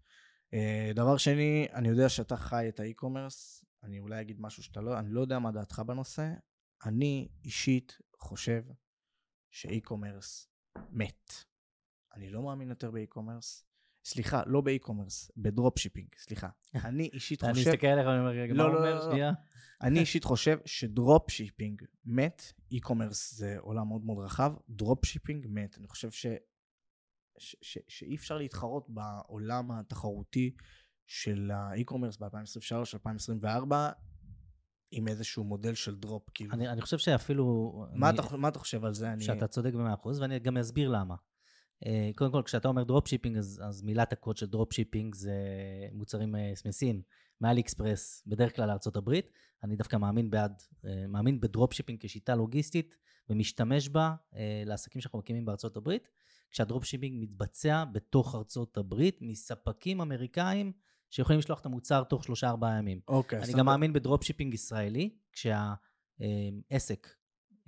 [0.55, 4.81] אה, דבר שני, אני יודע שאתה חי את ה e-commerce, אני אולי אגיד משהו שאתה
[4.81, 6.31] לא, אני לא יודע מה דעתך בנושא.
[6.85, 8.63] אני אישית חושב
[9.51, 10.49] ש e-commerce
[10.89, 11.33] מת.
[12.15, 13.65] אני לא מאמין יותר ב e-commerce.
[14.05, 16.49] סליחה, לא ב e-commerce, ב dropshipping, סליחה.
[16.85, 17.69] אני אישית אני חושב...
[17.69, 18.99] מסתכל עליך ואני אומר, רגע, מה לא, הוא לא, אומר?
[18.99, 19.11] לא, לא.
[19.11, 19.31] שנייה.
[19.81, 25.77] אני אישית חושב ש dropshipping מת, e-commerce זה עולם מאוד מאוד רחב, dropshipping מת.
[25.77, 26.25] אני חושב ש...
[27.37, 27.55] ש...
[27.61, 27.77] ש...
[27.87, 30.55] שאי אפשר להתחרות בעולם התחרותי
[31.07, 33.73] של ה e-commerce ב-2023-2024
[34.91, 36.53] עם איזשהו מודל של drop, כאילו.
[36.53, 37.73] אני אני חושב שאפילו...
[37.93, 39.11] מה, אני- אתה, מה אתה חושב על זה?
[39.13, 39.23] אני...
[39.23, 41.15] שאתה צודק במאה אחוז, ואני גם אסביר למה.
[41.85, 45.33] אה, קודם כל, כשאתה אומר dropshipping, אז, אז מילת הקוד של dropshipping זה
[45.93, 47.01] מוצרים אה, מסין,
[47.41, 49.13] מ AliExpress, בדרך כלל לארה"ב.
[49.63, 52.97] אני דווקא מאמין בעד, אה, מאמין ב dropshipping כשיטה לוגיסטית,
[53.29, 54.13] ומשתמש בה
[54.65, 56.09] לעסקים שאנחנו מקימים בארצות הברית,
[56.51, 60.71] כשה dropshipping מתבצע בתוך ארצות הברית, מספקים אמריקאים
[61.09, 62.99] שיכולים לשלוח את המוצר תוך שלושה-ארבעה ימים.
[63.07, 63.53] אוקיי, אני.
[63.53, 67.07] גם מאמין ב dropshipping ישראלי, כשהעסק,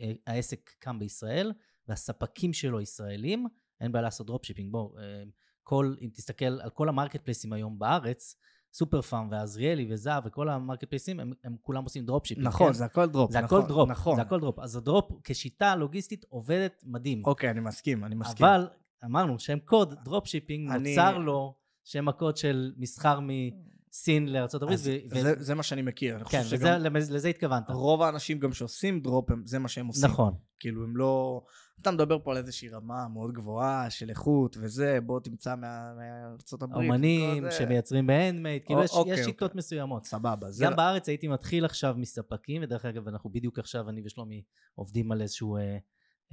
[0.02, 1.52] אה, העסק קם בישראל
[1.88, 3.48] והספקים שלו ישראלים,
[3.82, 4.72] אין בעיה לעשות dropshipping.
[4.72, 5.24] בוא, אה,
[5.64, 8.36] כל, אם תסתכל על כל ה marketplace-ים היום בארץ,
[8.74, 12.48] סופר פארם ועזריאלי וזהב וכל ה marketplace-ים, הם, הם כולם עושים dropshipping.
[12.48, 12.74] נכון, כן?
[12.74, 13.32] זה הכל drop.
[13.32, 14.16] זה נכון, הכל drop, נכון.
[14.16, 14.60] זה הכל drop.
[14.60, 17.26] אז ה drop כשיטה לוגיסטית עובדת מדהים.
[17.26, 18.46] אוקיי, אני מסכים, אני מסכים.
[18.46, 18.68] אבל
[19.06, 24.80] אמרנו, שם קוד, dropshipping, אני- נוצר לו שם הקוד של מסחר מסין לארצות הברית.
[24.80, 26.16] אז ו- זה, זה מה שאני מכיר.
[26.16, 27.70] אני כן, וזה, שגם למז- לזה התכוונת.
[27.70, 30.10] רוב האנשים גם שעושים drop, הם- זה מה שהם עושים.
[30.10, 30.34] נכון.
[30.60, 31.42] כאילו, הם לא...
[31.82, 36.62] אתה מדבר פה על איזושהי רמה מאוד גבוהה של איכות וזה, בוא תמצא מה- מארצות
[36.64, 36.90] הברית.
[36.90, 37.44] אומנים.
[37.52, 39.58] שמייצרים ב handmade, כאילו יש, אוקיי, יש שיטות אוקיי.
[39.58, 40.06] מסוימות.
[40.06, 40.52] סבבה.
[40.52, 40.66] זה...
[40.66, 44.44] גם בארץ הייתי מתחיל עכשיו מספקים, ודרך אגב, אנחנו בדיוק עכשיו, אני ושלומי
[44.76, 45.78] עובדים על איזשהו אה,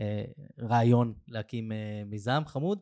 [0.01, 0.25] אה,
[0.59, 2.79] רעיון להקים אה, מיזם חמוד,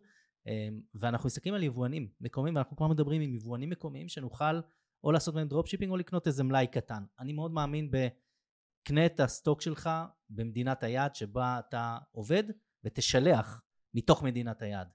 [0.94, 4.60] ואנחנו מסתכלים על יבואנים מקומיים, ואנחנו כבר מדברים עם יבואנים מקומיים שנוכל
[5.04, 7.04] או לעשות מהם dropshipping או לקנות איזה מלאי קטן.
[7.18, 9.90] אני מאוד מאמין בקנה את ה stock שלך
[10.30, 12.44] במדינת היעד שבה אתה עובד,
[12.84, 13.62] ותשלח
[13.94, 14.88] מתוך מדינת היעד.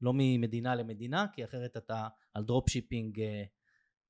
[0.00, 3.44] לא ממדינה למדינה, כי אחרת אתה על dropshipping אה,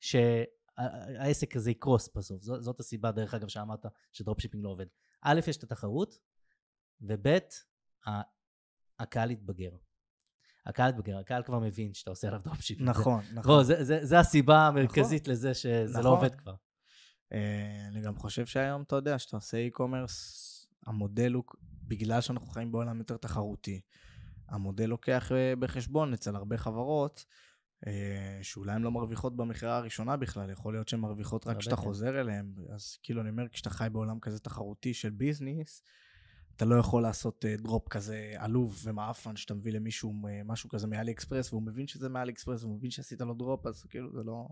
[0.00, 2.42] שהעסק הזה יקרוס בסוף.
[2.42, 4.86] זאת, זאת הסיבה, דרך אגב, שאמרת ש dropshipping לא עובד.
[5.22, 6.18] א', יש את התחרות,
[7.00, 7.38] וב',
[8.98, 9.70] הקהל יתבגר.
[10.66, 12.88] הקהל יתבגר, הקהל כבר מבין שאתה עושה עליו dropshipping.
[12.88, 13.54] נכון, זה, נכון.
[13.54, 16.04] בוא, זה, זה, זה הסיבה המרכזית לזה שזה נכון.
[16.04, 16.54] לא עובד כבר.
[17.32, 20.12] אה, אני גם חושב שהיום, אתה יודע, שאתה עושה e-commerce,
[20.86, 21.44] המודל הוא,
[21.82, 23.80] בגלל שאנחנו חיים בעולם יותר תחרותי,
[24.48, 27.24] המודל לוקח אה, בחשבון אצל הרבה חברות,
[27.86, 31.82] אה, שאולי הן לא מרוויחות במכירה הראשונה בכלל, יכול להיות שהן מרוויחות רק כשאתה כן.
[31.82, 32.54] חוזר אליהן.
[32.74, 35.82] אז כאילו, אני אומר, כשאתה חי בעולם כזה תחרותי של business,
[36.56, 40.86] אתה לא יכול לעשות אה, drop כזה עלוב ומעפן, שאתה מביא למישהו אה, משהו כזה
[40.86, 44.22] מ AliExpress, והוא מבין שזה מ AliExpress, והוא מבין שעשית לו drop, אז כאילו, זה
[44.24, 44.48] לא,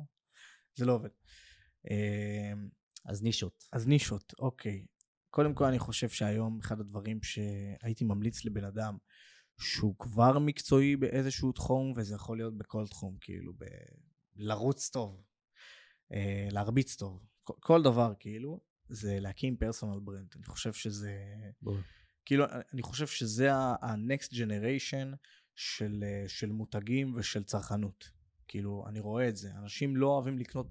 [0.74, 1.08] זה לא עובד.
[1.90, 2.52] אה,
[3.04, 3.64] אז נישות.
[3.72, 4.86] אז נישות, אוקיי.
[5.30, 8.96] קודם כל אני חושב שהיום אחד הדברים שהייתי ממליץ לבן אדם
[9.60, 13.64] שהוא כבר מקצועי באיזשהו תחום, וזה יכול להיות בכל תחום, כאילו, ב...
[14.36, 15.22] לרוץ טוב,
[16.12, 20.28] אה, להרביץ טוב, כל דבר כאילו, זה להקים personal brand.
[20.36, 21.14] אני חושב שזה,
[21.62, 21.76] בוא.
[22.24, 25.16] כאילו, אני חושב שזה ה-next generation
[25.54, 28.10] של, אה, של מותגים ושל צרכנות.
[28.48, 29.50] כאילו, אני רואה את זה.
[29.50, 30.66] אנשים לא אוהבים לקנות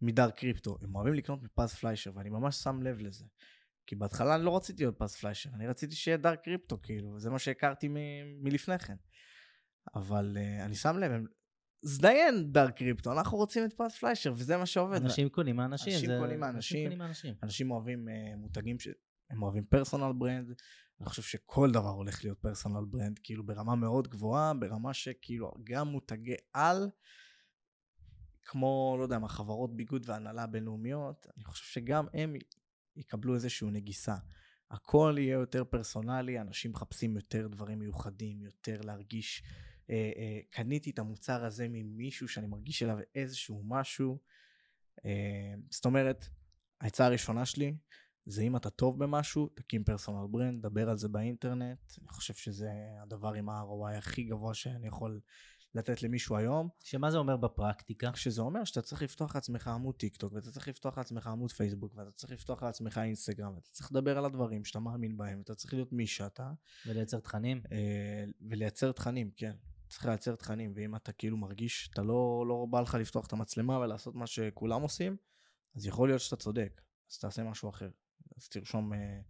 [0.00, 3.24] מ Dark Crypto, הם אוהבים לקנות מפז פליישר, ואני ממש שם לב לזה.
[3.86, 7.30] כי בהתחלה אני לא רציתי להיות פז פליישר, אני רציתי שיהיה Dark Crypto, כאילו, זה
[7.30, 8.96] מה שהכרתי מ- מלפני כן.
[9.94, 11.26] אבל uh, אני שם לב, הם...
[11.82, 15.02] זדיין Dark Crypto, אנחנו רוצים את פז פליישר, וזה מה שעובד.
[15.02, 15.92] אנשים קונים מאנשים.
[15.94, 16.56] אנשים זה- קונים מאנשים.
[16.58, 17.34] אנשים קונים מאנשים.
[17.42, 18.88] אנשים אוהבים uh, מותגים ש...
[19.30, 20.52] הם אוהבים personal brand,
[21.00, 25.88] אני חושב שכל דבר הולך להיות personal brand, כאילו ברמה מאוד גבוהה, ברמה שכאילו גם
[25.88, 26.88] מותגי על,
[28.44, 32.34] כמו, לא יודע מה, חברות ביגוד והנעלה בינלאומיות, אני חושב שגם הם
[32.96, 34.14] יקבלו איזושהי נגיסה.
[34.70, 39.42] הכל יהיה יותר פרסונלי, אנשים מחפשים יותר דברים מיוחדים, יותר להרגיש,
[39.90, 44.18] אה, אה, קניתי את המוצר הזה ממישהו שאני מרגיש אליו איזשהו משהו.
[45.04, 46.28] אה, זאת אומרת,
[46.80, 47.76] העצה הראשונה שלי,
[48.26, 51.78] זה אם אתה טוב במשהו, תקים personal brand, דבר על זה באינטרנט.
[52.00, 52.70] אני חושב שזה
[53.02, 55.20] הדבר עם ה-ROI הכי גבוה שאני יכול
[55.74, 56.68] לתת למישהו היום.
[56.84, 58.10] שמה זה אומר בפרקטיקה?
[58.14, 61.94] שזה אומר שאתה צריך לפתוח לעצמך עמוד טיק טוק, ואתה צריך לפתוח לעצמך עמוד פייסבוק,
[61.96, 65.74] ואתה צריך לפתוח לעצמך אינסטגרם, ואתה צריך לדבר על הדברים שאתה מאמין בהם, אתה צריך
[65.74, 66.52] להיות מי שאתה,
[66.86, 67.62] ולייצר תכנים?
[68.40, 69.52] ולייצר תכנים, כן.
[69.88, 73.78] צריך לייצר תכנים, ואם אתה כאילו מרגיש שאתה לא, לא בא לך לפתוח את המצלמה
[73.78, 75.16] ולעשות מה שכולם עושים,
[75.76, 77.90] אז יכול להיות שאתה צודק, אז תעשה משהו אחר.
[78.36, 79.20] אז תרשום אה,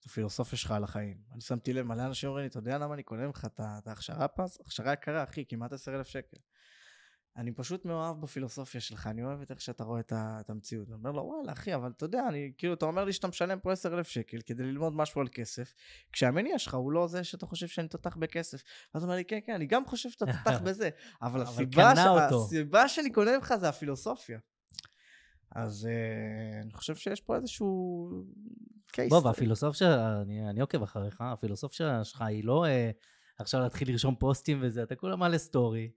[0.00, 1.18] את הפילוסופיה שלך על החיים.
[1.32, 3.26] אני שמתי לב, מלא אנשים אומרים לי, אתה יודע למה אני קונה
[3.60, 4.60] ה- את ההכשרה פס?
[4.60, 6.36] הכשרה יקרה, אחי, כמעט עשר אלף שקל.
[7.36, 10.88] אני פשוט מאוהב בפילוסופיה שלך, אני אוהב את איך שאתה רואה את, ה, את המציאות.
[10.88, 13.58] אני אומר לו, וואלה, אחי, אבל אתה יודע, אני, כאילו, אתה אומר לי שאתה משלם
[13.60, 15.74] פה 10,000 שקל כדי ללמוד משהו על כסף,
[16.12, 18.62] כשהמניע שלך הוא לא זה שאתה חושב שאני תותח בכסף.
[18.94, 20.90] אז הוא אומר לי, כן, כן, אני גם חושב שאתה תותח בזה,
[21.22, 21.98] אבל, אבל הסיבה, ש...
[22.32, 24.38] הסיבה שאני קונה ממך זה הפילוסופיה.
[25.50, 28.10] אז uh, אני חושב שיש פה איזשהו
[28.92, 29.10] case.
[29.10, 32.90] בוא, והפילוסופיה, אני, אני עוקב אחריך, הפילוסופיה שלך היא לא אה,
[33.38, 35.90] עכשיו להתחיל לרשום פוסטים וזה, אתה כולה מעלה סטורי,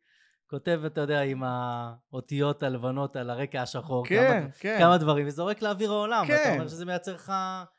[0.49, 4.75] כותב, אתה יודע, עם האותיות הלבנות על הרקע השחור, כן, כמה, כן.
[4.79, 6.33] כמה דברים, וזורק לאוויר העולם, כן.
[6.33, 7.33] ואתה אומר שזה מייצר לך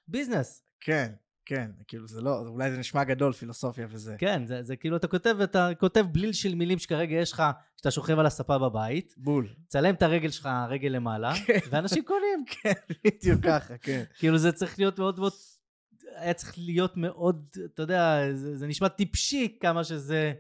[0.09, 0.65] business.
[0.81, 1.13] כן,
[1.47, 4.15] כן, כאילו זה לא, אולי זה נשמע גדול, פילוסופיה וזה.
[4.19, 7.43] כן, זה, זה כאילו אתה כותב, אתה כותב בליל של מילים שכרגע יש לך,
[7.77, 9.49] שאתה שוכב על הספה בבית, בול.
[9.67, 11.59] צלם את הרגל שלך, רגל למעלה, כן.
[11.71, 12.45] ואנשים קונים.
[12.63, 12.73] כן,
[13.05, 14.03] בדיוק ככה, כן.
[14.19, 15.33] כאילו זה צריך להיות מאוד מאוד,
[16.17, 20.33] היה צריך להיות מאוד, אתה יודע, זה, זה נשמע טיפשי כמה שזה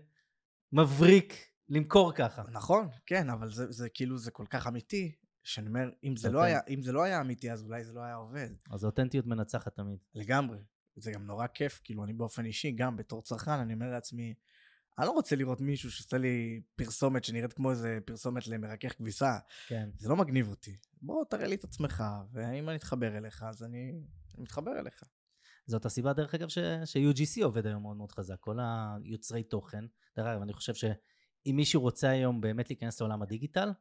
[0.73, 2.43] מבריק למכור ככה.
[2.53, 5.13] נכון, כן, אבל זה, זה כאילו, זה כל כך אמיתי,
[5.45, 6.53] שאני אומר, אם זה, זה לא אותנטי.
[6.53, 8.49] היה, אם זה לא היה אמיתי, אז אולי זה לא היה עובד.
[8.71, 9.99] אז האותנטיות מנצחת תמיד.
[10.15, 10.59] לגמרי.
[10.97, 14.35] זה גם נורא כיף, כאילו, אני באופן אישי, גם בתור צרכן, אני אומר לעצמי,
[14.99, 19.39] אני לא רוצה לראות מישהו שעושה לי פרסומת שנראית כמו איזה פרסומת למרכך כביסה.
[19.67, 19.89] כן.
[19.99, 20.77] זה לא מגניב אותי.
[21.03, 23.93] בוא, תראה לי את עצמך, ואם אני אתחבר אליך, אז אני,
[24.39, 25.03] מתחבר אליך.
[25.67, 28.37] זאת הסיבה, דרך אגב, ש- ש-UGC עובד היום מאוד מאוד חזק.
[28.41, 29.85] כל היוצרי תוכן.
[30.17, 30.75] דרך אגב, אני חושב
[31.45, 33.73] שאם מישהו רוצה היום באמת להיכנס לעולם הדיגיטל,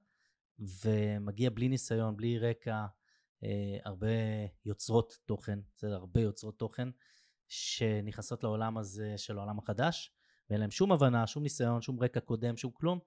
[0.86, 2.86] ומגיע בלי ניסיון, בלי רקע,
[3.44, 4.08] אה, הרבה
[4.66, 6.90] יוצרות תוכן, בסדר, הרבה יוצרות תוכן,
[7.48, 10.14] שנכנסות לעולם הזה של העולם החדש,
[10.50, 13.00] ואין להם שום הבנה, שום ניסיון, שום רקע קודם, שום כלום,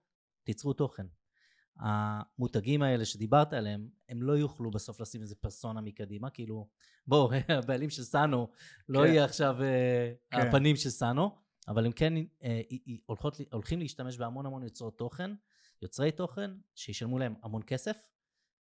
[0.44, 1.06] תיצרו תוכן.
[1.76, 6.68] המותגים האלה שדיברת עליהם, הם לא יוכלו בסוף לשים איזה פרסונה מקדימה, כאילו,
[7.06, 8.48] בואו, הבעלים של סאנו
[8.88, 9.06] לא כן.
[9.06, 10.48] יהיה עכשיו אה, כן.
[10.48, 12.60] הפנים של סאנו, אבל הם כן אה,
[13.06, 15.30] הולכות, הולכים להשתמש בהמון המון יוצרות תוכן,
[15.82, 17.96] יוצרי תוכן, שישלמו להם המון כסף,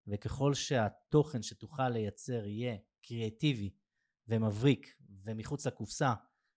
[0.07, 3.69] וככל שהתוכן שתוכל לייצר יהיה קריאטיבי
[4.27, 6.13] ומבריק ומחוץ לקופסה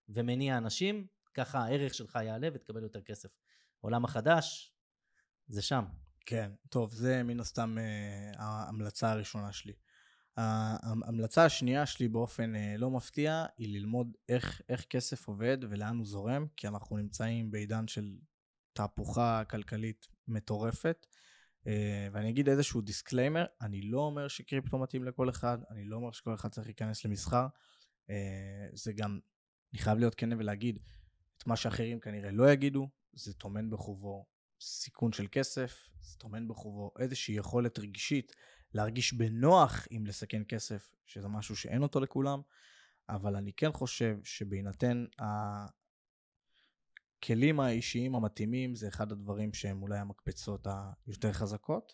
[0.09, 3.29] ומניע אנשים, ככה הערך שלך יעלה ותקבל יותר כסף.
[3.83, 4.73] העולם החדש,
[5.47, 5.85] זה שם.
[6.25, 9.73] כן, טוב, זה מן הסתם אה, ההמלצה הראשונה שלי.
[10.37, 16.05] ההמלצה השנייה שלי באופן אה, לא מפתיע היא ללמוד איך, איך כסף עובד ולאן הוא
[16.05, 18.15] זורם, כי אנחנו נמצאים בעידן של
[18.73, 21.05] תהפוכה כלכלית מטורפת.
[21.67, 26.11] אה, ואני אגיד איזשהו disclaimer, אני לא אומר שקריפטו מתאים לכל אחד, אני לא אומר
[26.11, 27.47] שכל אחד צריך להיכנס למסחר.
[28.09, 29.19] אה, זה גם,
[29.73, 30.79] אני חייב להיות כן ולהגיד
[31.37, 34.25] את מה שאחרים כנראה לא יגידו, זה טומן בחובו
[34.61, 38.31] סיכון של כסף, זה טומן בחובו איזושהי יכולת רגשית
[38.73, 42.41] להרגיש בנוח עם לסכן כסף, שזה משהו שאין אותו לכולם,
[43.09, 45.05] אבל אני כן חושב שבהינתן
[47.19, 50.67] הכלים האישיים המתאימים, זה אחד הדברים שהם אולי המקפצות
[51.07, 51.93] היותר חזקות.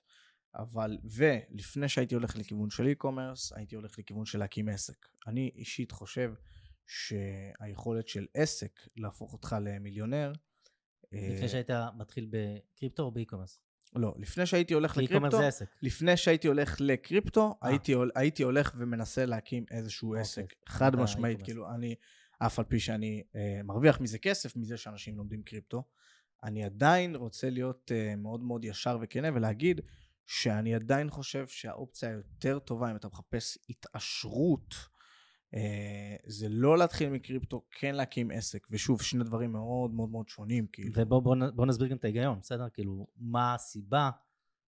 [0.55, 5.07] אבל, ולפני שהייתי הולך לכיוון של e-commerce, הייתי הולך לכיוון של להקים עסק.
[5.27, 6.33] אני אישית חושב
[6.87, 10.33] שהיכולת של עסק להפוך אותך למיליונר,
[11.13, 13.59] אה, לפני שהיית מתחיל בקריפטו או באי-קומרס?
[13.95, 15.39] לא, לפני שהייתי הולך לקריפטו.
[15.81, 17.69] לפני שהייתי הולך לקריפטו, אה.
[17.69, 20.21] הייתי, הייתי הולך ומנסה להקים איזשהו אוקיי.
[20.21, 20.53] עסק.
[20.67, 21.41] חד אתה משמעית.
[21.41, 21.95] כאילו, אני,
[22.39, 25.83] אף על פי שאני אה, מרוויח מזה כסף, מזה שאנשים לומדים קריפטו,
[26.43, 29.81] אני עדיין רוצה להיות אה, מאוד מאוד ישר וכנה ולהגיד
[30.25, 34.87] שאני עדיין חושב שהאופציה היותר טובה, אם אתה מחפש התעשרות, אה,
[36.25, 38.67] זה לא להתחיל מקריפטו, כן להקים עסק.
[38.71, 40.91] ושוב, שני דברים מאוד מאוד מאוד שונים, כאילו.
[40.95, 42.69] ובוא בוא, בוא נסביר גם את ההיגיון, בסדר?
[42.69, 44.09] כאילו, מה הסיבה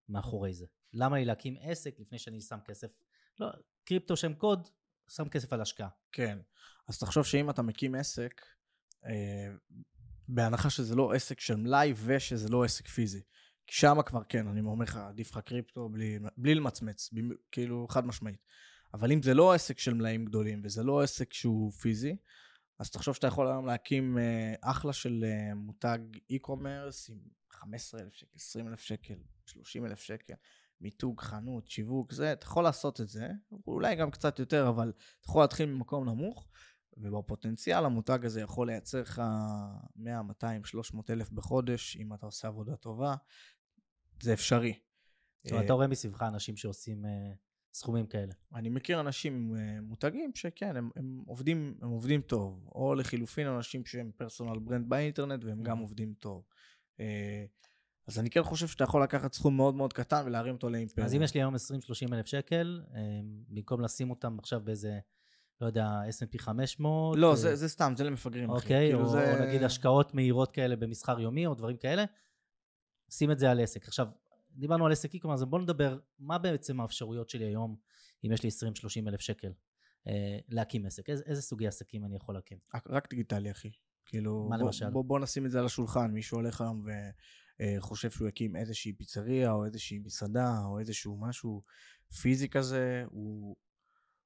[0.09, 0.65] מאחורי זה?
[0.93, 2.99] למה לי להקים עסק לפני שאני שם כסף?
[3.39, 3.47] לא,
[3.83, 4.67] קריפטו שם קוד,
[5.09, 5.89] שם כסף על השקעה.
[6.11, 6.39] כן.
[6.87, 8.41] אז תחשוב שאם אתה מקים עסק,
[9.05, 9.53] אה,
[10.27, 13.21] בהנחה שזה לא עסק של מלאי ושזה לא עסק פיזי.
[13.67, 18.05] שמה כבר כן, אני אומר לך, עדיף לך קריפטו בלי, בלי למצמץ, במ- כאילו חד
[18.05, 18.45] משמעית.
[18.93, 22.15] אבל אם זה לא עסק של מלאים גדולים וזה לא עסק שהוא פיזי,
[22.79, 25.99] אז תחשוב שאתה יכול היום להקים אה, אחלה של אה, מותג
[26.31, 30.33] e-commerce עם 15,000 שקל, 20,000 שקל, 30,000 שקל,
[30.81, 33.27] מיתוג, חנות, שיווק, זה, אתה יכול לעשות את זה,
[33.67, 36.47] אולי גם קצת יותר, אבל אתה יכול להתחיל ממקום נמוך,
[36.97, 39.21] ובפוטנציאל המותג הזה יכול לייצר לך
[39.95, 43.15] 100, 200, 300 אלף בחודש, אם אתה עושה עבודה טובה,
[44.21, 44.79] זה אפשרי.
[45.43, 47.33] זאת אומרת, אתה רואה מסביבך אנשים שעושים אה,
[47.73, 48.33] סכומים כאלה.
[48.55, 53.47] אני מכיר אנשים עם אה, מותגים שכן, הם, הם, עובדים, הם עובדים טוב, או לחילופין
[53.47, 55.81] אנשים שהם פרסונל ברנד באינטרנט והם גם Mhm.
[55.81, 56.43] עובדים טוב.
[56.99, 57.45] אה,
[58.07, 61.05] אז אני כן חושב שאתה יכול לקחת סכום מאוד מאוד קטן ולהרים אותו לאימפריה.
[61.07, 62.99] אז אם יש לי היום 20-30 אלף שקל, אה,
[63.49, 64.99] במקום לשים אותם עכשיו באיזה,
[65.61, 68.49] לא יודע, S&P 500, לא, אה, זה, זה סתם, זה למפגרים.
[68.49, 69.33] אוקיי, כאילו או, זה...
[69.39, 72.05] או נגיד השקעות מהירות כאלה במסחר יומי או דברים כאלה,
[73.11, 73.87] שים את זה על עסק.
[73.87, 74.07] עכשיו,
[74.51, 77.75] דיברנו על עסק e-commerce, בואו נדבר, מה בעצם האפשרויות שלי היום,
[78.25, 79.51] אם יש לי 20-30 אלף שקל,
[80.07, 81.09] אה, להקים עסק?
[81.09, 82.57] איזה, איזה סוגי עסקים אני יכול להקים?
[82.75, 83.71] רק- רק דיגיטלי, אחי.
[84.05, 84.89] כאילו, מה בוא, למשל?
[84.89, 86.11] בוא, בוא נשים את זה על השולחן.
[86.11, 86.85] מישהו הולך היום
[87.77, 91.63] וחושב שהוא יקים איזושהי פיצריה, או איזושהי מסעדה, או איזשהו משהו
[92.21, 93.55] פיזי כזה, הוא,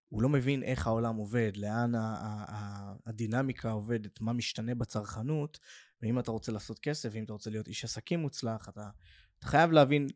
[0.10, 5.60] הוא לא מבין איך העולם עובד, לאן ה- ה- ה- הדינמיקה עובדת, מה משתנה בצרכנות,
[6.02, 8.90] ואם אתה רוצה לעשות כסף, ואם אתה רוצה להיות איש עסקים מוצלח, אתה,
[9.44, 10.08] אתה חייב להבין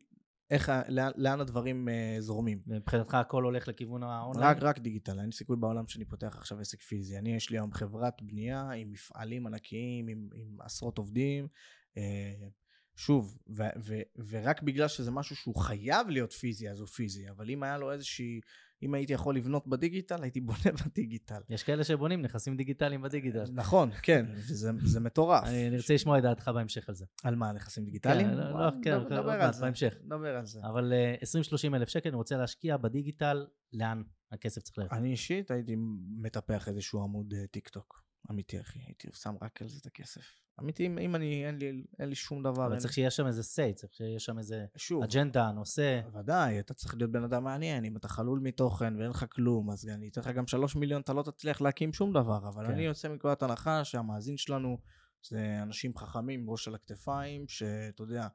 [0.50, 2.62] איך, לאן, לאן הדברים אה, זורמים.
[2.66, 4.56] מבחינתך הכל הולך לכיוון האונליין?
[4.56, 7.18] רק, רק דיגיטל, אין סיכוי בעולם שאני פותח עכשיו עסק פיזי.
[7.18, 11.48] אני, יש לי היום חברת בנייה עם מפעלים ענקיים, עם, עם עשרות עובדים.
[11.96, 12.48] אה,
[12.96, 13.94] שוב, ו, ו,
[14.28, 17.30] ורק בגלל שזה משהו שהוא חייב להיות פיזי, אז הוא פיזי.
[17.30, 18.40] אבל אם היה לו איזושהי,
[18.82, 21.40] אם הייתי יכול לבנות בדיגיטל, הייתי בונה בדיגיטל.
[21.48, 23.44] יש כאלה שבונים נכסים דיגיטליים בדיגיטל.
[23.52, 24.26] נכון, כן,
[24.84, 25.44] זה מטורף.
[25.44, 27.04] אני רוצה לשמוע את דעתך בהמשך על זה.
[27.24, 28.28] על מה, נכסים דיגיטליים?
[28.28, 29.94] כן, לא, וואי, לא, כן, נדבר- על זה, בהמשך.
[30.04, 30.60] נדבר על זה.
[30.64, 31.14] אבל אה,
[31.70, 34.92] 20-30 אלף שקל, אני רוצה להשקיע בדיגיטל, לאן הכסף צריך ללכת?
[34.92, 35.74] אני אישית הייתי
[36.22, 38.02] מטפח איזשהו עמוד אה, טיק טוק.
[38.30, 38.78] אמיתי, אחי.
[38.86, 40.20] הייתי שם רק על זה את הכסף.
[40.60, 42.64] אמיתי, אם, אם אני, אין לי, אין לי שום דבר.
[42.64, 42.80] אבל אין...
[42.80, 46.00] צריך שיהיה שם איזה say, צריך שיהיה שם איזה שוב, אג'נדה, נושא.
[46.14, 47.84] ודאי, אתה צריך להיות בן אדם מעניין.
[47.84, 51.12] אם אתה חלול מתוכן ואין לך כלום, אז אני אתן לך גם שלוש מיליון, אתה
[51.12, 52.48] לא תצליח להקים שום דבר.
[52.48, 52.72] אבל כן.
[52.72, 54.78] אני יוצא מנקודת הנחה שהמאזין שלנו
[55.22, 58.28] זה אנשים חכמים, ראש על הכתפיים, שאתה יודע,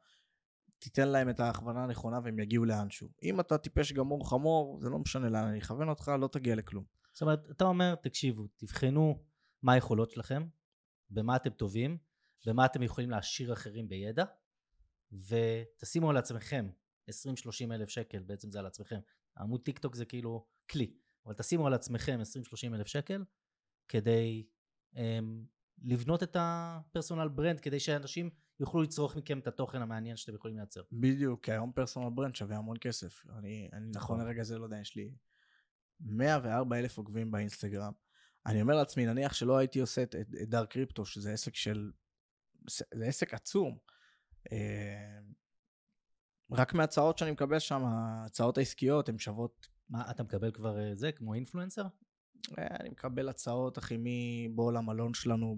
[0.79, 3.09] תיתן להם את ההכוונה הנכונה והם יגיעו לאנשהו.
[3.23, 6.83] אם אתה טיפש גמור חמור, זה לא משנה לאן אני אכוון אותך, לא תגיע לכלום.
[7.13, 9.23] זאת אומרת, אתה אומר, תקשיבו, תבחנו
[9.63, 10.47] מה היכולות שלכם,
[11.09, 11.97] במה אתם טובים,
[12.45, 14.25] במה אתם יכולים להעשיר אחרים בידע,
[15.11, 16.69] ותשימו על עצמכם
[17.09, 17.13] 20-30
[17.71, 18.99] אלף שקל, בעצם זה על עצמכם.
[19.37, 20.93] עמוד טיק טוק זה כאילו כלי,
[21.25, 22.19] אבל תשימו על עצמכם
[22.71, 23.23] 20-30 אלף שקל,
[23.87, 24.47] כדי
[24.95, 24.97] um,
[25.83, 28.29] לבנות את ה personal brand, כדי שאנשים
[28.59, 30.81] יוכלו לצרוך מכם את התוכן המעניין שאתם יכולים לייצר.
[30.91, 33.25] בדיוק, כי היום personal brand שווה המון כסף.
[33.37, 35.15] אני, אני נכון לרגע זה, לא יודע, יש לי
[35.99, 37.91] 104 אלף עוקבים באינסטגרם.
[38.45, 41.91] אני אומר לעצמי, נניח שלא הייתי עושה את, את, את דאר קריפטו, שזה עסק של...
[42.69, 43.77] זה עסק עצום.
[44.51, 45.19] אה,
[46.51, 49.67] רק מההצעות שאני מקבל שם, ההצעות העסקיות, הן שוות...
[49.89, 51.85] מה, אתה מקבל כבר אה, זה, כמו אינפלואנסר?
[52.59, 55.57] אה, אני מקבל הצעות, אחי, מבוא למלון שלנו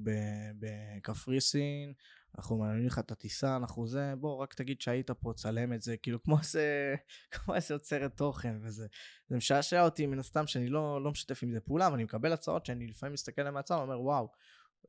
[0.60, 1.94] בקפריסין,
[2.38, 5.98] אנחנו מעניינים לך את הטיסה, אנחנו זה, בוא, רק תגיד שהיית פה, צלם את זה,
[5.98, 6.96] כאילו, כמו איזה,
[7.32, 8.88] כמו איזה יוצרת תוכן, וזה
[9.28, 12.34] זה משעשע אותי, מן הסתם, שאני לא, לא משתף עם זה פעולה, אבל אני מקבל
[12.34, 14.32] הצעות שאני לפעמים מסתכל עליהן מהצד, ואומר, וואו,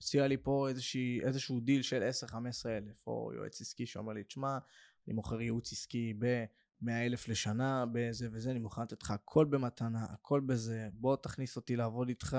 [0.01, 2.35] הציע לי פה איזושהי, איזשהו דיל של 10-15
[2.67, 4.59] אלף, או יועץ עסקי שאומר לי, תשמע,
[5.07, 6.45] אני מוכר ייעוץ עסקי ב...
[6.81, 11.57] 100 אלף לשנה בזה וזה, אני מוכן לתת לך הכל במתנה, הכל בזה, בוא תכניס
[11.57, 12.37] אותי לעבוד איתך,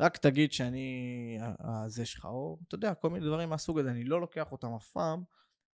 [0.00, 4.20] רק תגיד שאני הזה שלך, או אתה יודע, כל מיני דברים מהסוג הזה, אני לא
[4.20, 5.22] לוקח אותם אף פעם,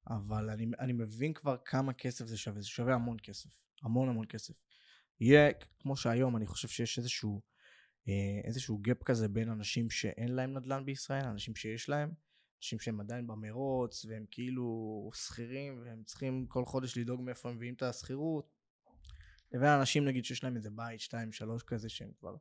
[0.07, 3.51] אבל אני, אני מבין כבר כמה כסף זה שווה, זה שווה המון כסף,
[3.83, 4.55] המון המון כסף.
[5.21, 7.43] יהיה, כמו שהיום, אני חושב שיש איזשהו,
[8.45, 12.12] איזשהו gap כזה בין אנשים שאין להם נדל"ן בישראל, אנשים שיש להם,
[12.59, 17.75] אנשים שהם עדיין במרוץ והם כאילו שכירים והם צריכים כל חודש לדאוג מאיפה הם מביאים
[17.75, 18.51] את השכירות
[19.53, 22.37] לבין אנשים נגיד שיש להם איזה בית, שתיים, שלוש כזה שהם כבר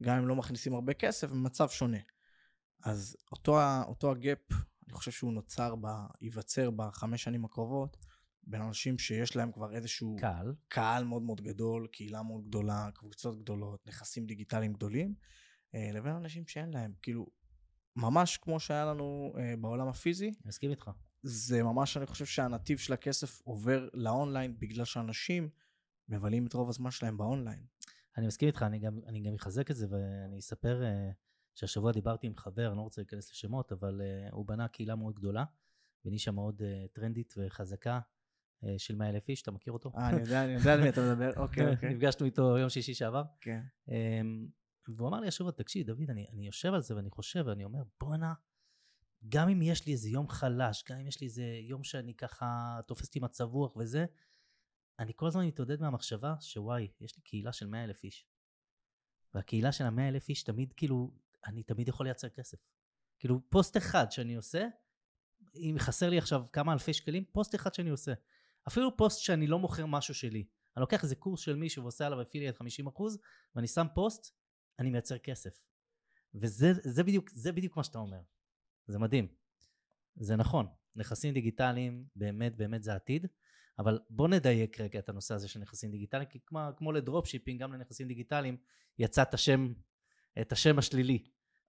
[0.00, 1.98] גם אם לא מכניסים הרבה כסף הם במצב שונה.
[2.84, 4.38] אז אותו, אותו ה gap
[4.86, 5.86] אני חושב שהוא נוצר, ב,
[6.20, 7.96] ייווצר בחמש שנים הקרובות
[8.42, 10.54] בין אנשים שיש להם כבר איזשהו קהל.
[10.68, 15.14] קהל מאוד מאוד גדול, קהילה מאוד גדולה, קבוצות גדולות, נכסים דיגיטליים גדולים,
[15.74, 16.92] אה, לבין אנשים שאין להם.
[17.02, 17.26] כאילו,
[17.96, 20.90] ממש כמו שהיה לנו אה, בעולם הפיזי, מסכים איתך.
[21.22, 25.48] זה ממש, אני חושב שהנתיב של הכסף עובר לאונליין, בגלל שאנשים
[26.08, 27.66] מבלים את רוב הזמן שלהם באונליין.
[28.16, 31.14] אני מסכים איתך, אני גם, אני גם אחזק את זה ואני אספר uh,
[31.54, 35.14] שהשבוע דיברתי עם חבר, אני לא רוצה להיכנס לשמות, אבל uh, הוא בנה קהילה מאוד
[35.14, 35.44] גדולה,
[36.04, 38.00] בנישה מאוד uh, טרנדית וחזקה
[38.78, 39.92] של 100 אלף איש, אתה מכיר אותו?
[39.96, 41.94] אה, אני יודע, אני יודע על מי אתה מדבר, אוקיי, אוקיי.
[41.94, 43.22] נפגשנו איתו יום שישי שעבר.
[43.40, 43.60] כן.
[43.88, 44.48] אמ,
[44.96, 47.82] והוא אמר לי השבוע, תקשיב, דוד, אני, אני יושב על זה ואני חושב, ואני אומר,
[48.00, 48.34] בואנה,
[49.28, 52.80] גם אם יש לי איזה יום חלש, גם אם יש לי איזה יום שאני ככה
[52.86, 54.04] תופס אותי מצב רוח וזה,
[54.98, 58.26] אני כל הזמן מתעודד מהמחשבה שוואי, יש לי קהילה של 100 אלף איש.
[59.34, 61.14] והקהילה של ה-100 אלף איש תמיד כאילו,
[61.46, 62.58] אני תמיד יכול לייצר כסף.
[63.18, 64.66] כאילו פוסט אחד שאני עושה,
[65.54, 68.12] אם חסר לי עכשיו כמה אלפי שקלים, פוסט אחד שאני עושה.
[68.68, 70.44] אפילו פוסט שאני לא מוכר משהו שלי.
[70.76, 72.62] אני לוקח איזה קורס של מישהו ועושה עליו affiliate 50%
[73.54, 74.36] ואני שם פוסט,
[74.78, 75.58] אני מייצר כסף.
[76.34, 78.20] וזה זה בדיוק, זה בדיוק מה שאתה אומר.
[78.86, 79.28] זה מדהים.
[80.16, 80.66] זה נכון.
[80.96, 83.26] נכסים דיגיטליים באמת באמת זה העתיד,
[83.78, 87.62] אבל בוא נדייק רגע את הנושא הזה של נכסים דיגיטליים, כי כמו, כמו ל dropshipping,
[87.62, 88.56] גם לנכסים דיגיטליים
[88.98, 89.72] יצא את השם,
[90.40, 91.24] את השם השלילי.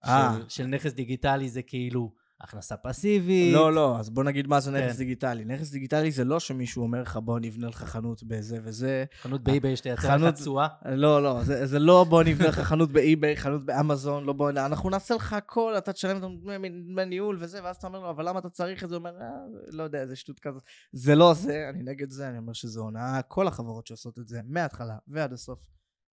[0.05, 0.33] אה.
[0.39, 3.53] של, של נכס דיגיטלי זה כאילו הכנסה פסיבית.
[3.53, 4.97] לא, לא, אז בוא נגיד מה זה נכס כן.
[4.97, 5.45] דיגיטלי.
[5.45, 9.05] נכס דיגיטלי זה לא שמישהו אומר לך, בוא נבנה לך חנות בזה וזה.
[9.21, 10.67] חנות באי-ביי שתייצר לך חנות- תשואה.
[10.85, 14.89] לא, לא, זה, זה לא בוא נבנה לך חנות באי-ביי, חנות באמזון, לא בוא, אנחנו
[14.89, 16.21] נעשה לך הכל, אתה תשלם את
[16.87, 18.95] דמי ניהול וזה, ואז אתה אומר לו, אבל למה אתה צריך את זה?
[18.95, 19.27] הוא אומר, אה,
[19.67, 20.63] לא יודע, זה שטות כזאת.
[20.91, 23.21] זה לא זה, אני נגד זה, אני אומר שזה הונאה.
[23.21, 25.59] כל החברות שעושות את זה, מההתחלה ועד הסוף,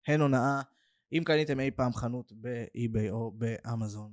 [0.09, 0.61] הן הונאה.
[1.13, 4.13] אם קניתם אי פעם חנות ב eBay או באמזון,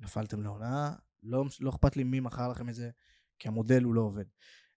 [0.00, 0.90] נפלתם להונאה,
[1.24, 2.90] לא, לא אכפת לי מי מכר לכם את זה,
[3.38, 4.24] כי המודל הוא לא עובד.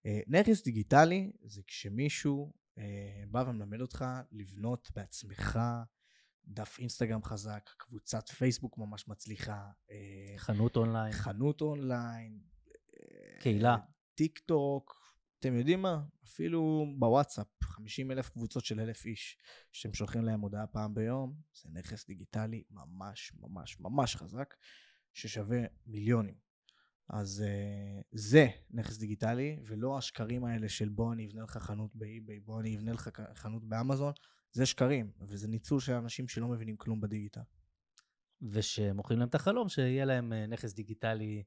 [0.05, 5.59] אה, נכס דיגיטלי זה כשמישהו אה, בא ומלמד אותך לבנות בעצמך
[6.45, 11.13] דף אינסטגרם חזק, קבוצת פייסבוק ממש מצליחה, אה, חנות אונליין.
[11.13, 12.39] חנות אונליין,
[13.39, 13.77] קהילה.
[14.15, 14.97] טיק טוק,
[15.39, 16.01] אתם יודעים מה?
[16.23, 19.37] אפילו בוואטסאפ, 50 אלף קבוצות של אלף איש,
[19.71, 24.53] שאתם שולחים להם הודעה פעם ביום, זה נכס דיגיטלי ממש ממש ממש חזק,
[25.17, 26.35] ששווה מיליונים.
[27.09, 32.39] אז uh, זה נכס דיגיטלי, ולא השקרים האלה של בוא אני אבנה לך חנות באי-ביי,
[32.39, 34.13] בוא אני אבנה לך חנות באמזון,
[34.51, 37.41] זה שקרים, וזה ניצול של אנשים שלא מבינים כלום בדיגיטל.
[38.41, 41.43] ושמוכרים להם את החלום, שיהיה להם אה, נכס דיגיטלי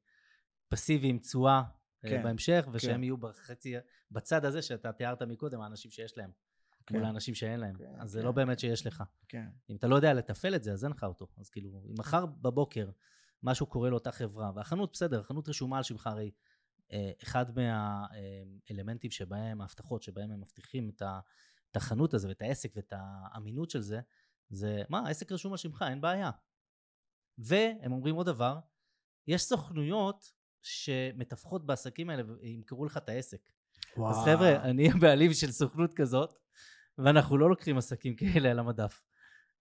[0.68, 1.62] פסיבי עם תשואה
[2.04, 3.02] אה, כן, בהמשך, ושהם כן.
[3.02, 3.74] יהיו בחצי,
[4.10, 6.30] בצד הזה שאתה תיארת מקודם, האנשים שיש להם,
[6.90, 7.76] מול האנשים שאין להם.
[7.78, 8.24] כן, אז זה כן.
[8.24, 9.02] לא באמת שיש לך.
[9.28, 9.46] כן.
[9.70, 11.26] אם אתה לא יודע לתפעל את זה, אז אין לך אותו.
[11.38, 12.90] אז כאילו, אם מחר בבוקר
[13.42, 16.30] משהו קורה לאותה חברה, והחנות, בסדר, החנות רשומה על שמך, הרי
[16.92, 20.90] אה, אחד מהאלמנטים שבהם, ההבטחות שבהם הם מבטיחים
[21.70, 24.00] את, החנות הזו ואת העסק ואת האמינות של זה,
[24.50, 26.30] זה, מה, העסק רשום על שמך, אין בעיה.
[27.38, 28.58] והם אומרים עוד דבר,
[29.26, 30.32] יש סוכנויות
[30.62, 33.50] שמתווכות בעסקים האלה וימכרו לך את העסק.
[34.10, 36.34] אז חבר'ה, אני הבעלים של סוכנות כזאת,
[36.98, 39.02] ואנחנו לא לוקחים עסקים כאלה על המדף.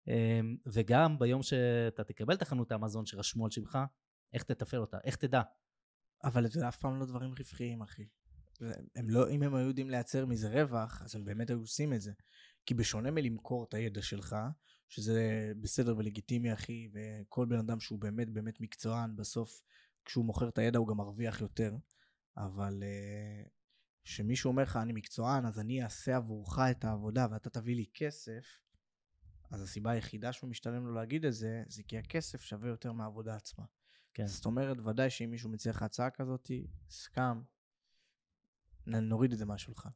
[0.09, 3.77] אמ, וגם ביום שאתה תקבל את החנות האמזון שרשמו על שמך,
[4.33, 4.97] איך תתפעל אותה?
[5.03, 5.41] איך תדע?
[6.23, 8.07] אבל זה אף פעם לא דברים רווחיים, אחי.
[8.95, 12.01] הם לא, אם הם היו יודעים לייצר מזה רווח, אז הם באמת היו עושים את
[12.01, 12.11] זה.
[12.65, 14.35] כי בשונה מלמכור את הידע שלך,
[14.87, 19.61] שזה בסדר ולגיטימי, אחי, וכל בן אדם שהוא באמת באמת מקצוען, בסוף,
[20.05, 21.75] כשהוא מוכר את הידע הוא גם מרוויח יותר.
[22.37, 23.43] אבל אה,
[24.03, 28.59] כשמישהו אומר לך, אני מקצוען, אז אני אעשה עבורך את העבודה ואתה תביא לי כסף,
[29.51, 33.35] אז הסיבה היחידה שהוא משתלם לו להגיד את זה, זה כי הכסף שווה יותר מהעבודה
[33.35, 33.65] עצמה.
[34.13, 34.27] כן.
[34.27, 36.51] זאת אומרת, ודאי שאם מישהו מציע לך הצעה כזאת,
[36.89, 37.41] סכם,
[38.87, 39.89] נוריד את זה מהשולחן.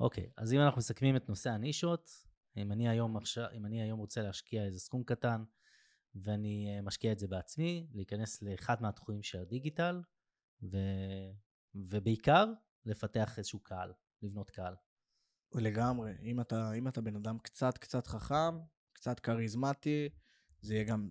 [0.00, 2.10] אוקיי, אז אם אנחנו מסכמים את נושא הנישות,
[2.56, 5.44] אם אני היום, עכשיו, אם אני היום רוצה להשקיע איזה סכום קטן,
[6.14, 10.02] ואני אה, משקיע את זה בעצמי, להיכנס לאחד מהתחומים של הדיגיטל,
[10.62, 10.78] ו...
[11.74, 12.46] ובעיקר
[12.84, 13.92] לפתח איזשהו קהל,
[14.22, 14.74] לבנות קהל.
[15.54, 16.12] לגמרי.
[16.22, 18.58] אם אתה, אם אתה בן אדם קצת קצת חכם,
[19.02, 20.08] קצת כריזמטי,
[20.60, 21.10] זה יהיה גם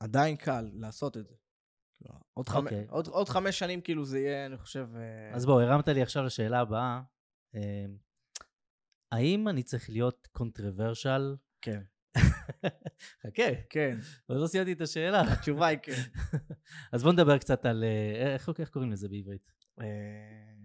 [0.00, 1.34] עדיין קל לעשות את זה.
[2.34, 2.64] עוד, חמ...
[2.64, 2.86] אוקיי.
[2.88, 4.86] עוד, עוד חמש שנים כאילו זה יהיה, אני חושב...
[4.96, 7.02] אה, אז בוא, הרמת לי עכשיו לשאלה הבאה.
[7.54, 7.86] אה,
[9.12, 11.36] האם אני צריך להיות קונטרוורשל?
[11.60, 11.82] כן,
[13.22, 15.20] חכה, כן, עוד לא סיימתי את השאלה.
[15.32, 16.02] התשובה היא כן.
[16.92, 17.84] אז בוא נדבר קצת על...
[17.84, 19.52] אה, איך, איך קוראים לזה בעברית?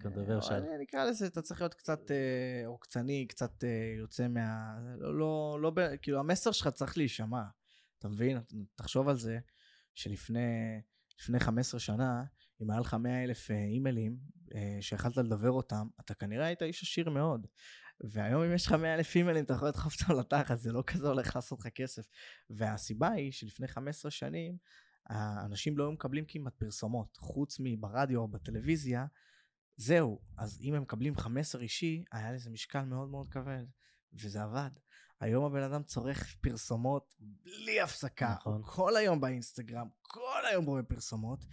[0.05, 0.53] אה, Controversial.
[0.53, 4.77] אני נקרא לזה, אתה צריך להיות קצת אה, עוקצני, קצת אה, יוצא מה...
[4.99, 7.43] לא, לא, לא, כאילו, המסר שלך צריך להישמע.
[7.99, 8.39] אתה מבין?
[8.75, 9.39] תחשוב על זה,
[9.93, 10.81] שלפני
[11.19, 12.23] לפני 15 שנה,
[12.61, 14.17] אם היה לך 100 אלף אה, אימיילים
[14.55, 17.47] אה, שיכלת לדבר אותם, אתה כנראה היית איש עשיר מאוד.
[18.03, 21.07] והיום אם יש לך 100 אלף אימיילים, אתה יכול לדחוף אותם לתחת, זה לא כזה
[21.07, 22.03] הולך לעשות לך כסף.
[22.49, 24.57] והסיבה היא שלפני 15 שנים,
[25.05, 29.05] האנשים לא היו מקבלים כמעט פרסומות, חוץ מברדיו או בטלוויזיה,
[29.77, 30.21] זהו.
[30.37, 33.63] אז אם הם מקבלים 15 אישי, היה לזה משקל מאוד מאוד כבד,
[34.13, 34.69] וזה עבד.
[35.19, 38.33] היום הבן אדם צורך פרסומות בלי הפסקה.
[38.39, 38.61] נכון.
[38.65, 41.45] כל היום באינסטגרם, כל היום רואה פרסומות,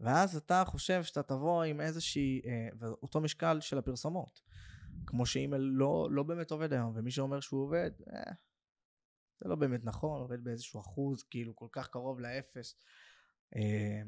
[0.00, 4.40] ואז אתה חושב שאתה תבוא עם איזושהי, אה, ואותו משקל של הפרסומות.
[5.06, 8.32] כמו שאימייל לא, לא באמת עובד היום, ומי שאומר שהוא עובד, אה,
[9.40, 12.76] זה לא באמת נכון, עובד באיזשהו אחוז, כאילו כל כך קרוב לאפס.
[13.56, 14.02] אה,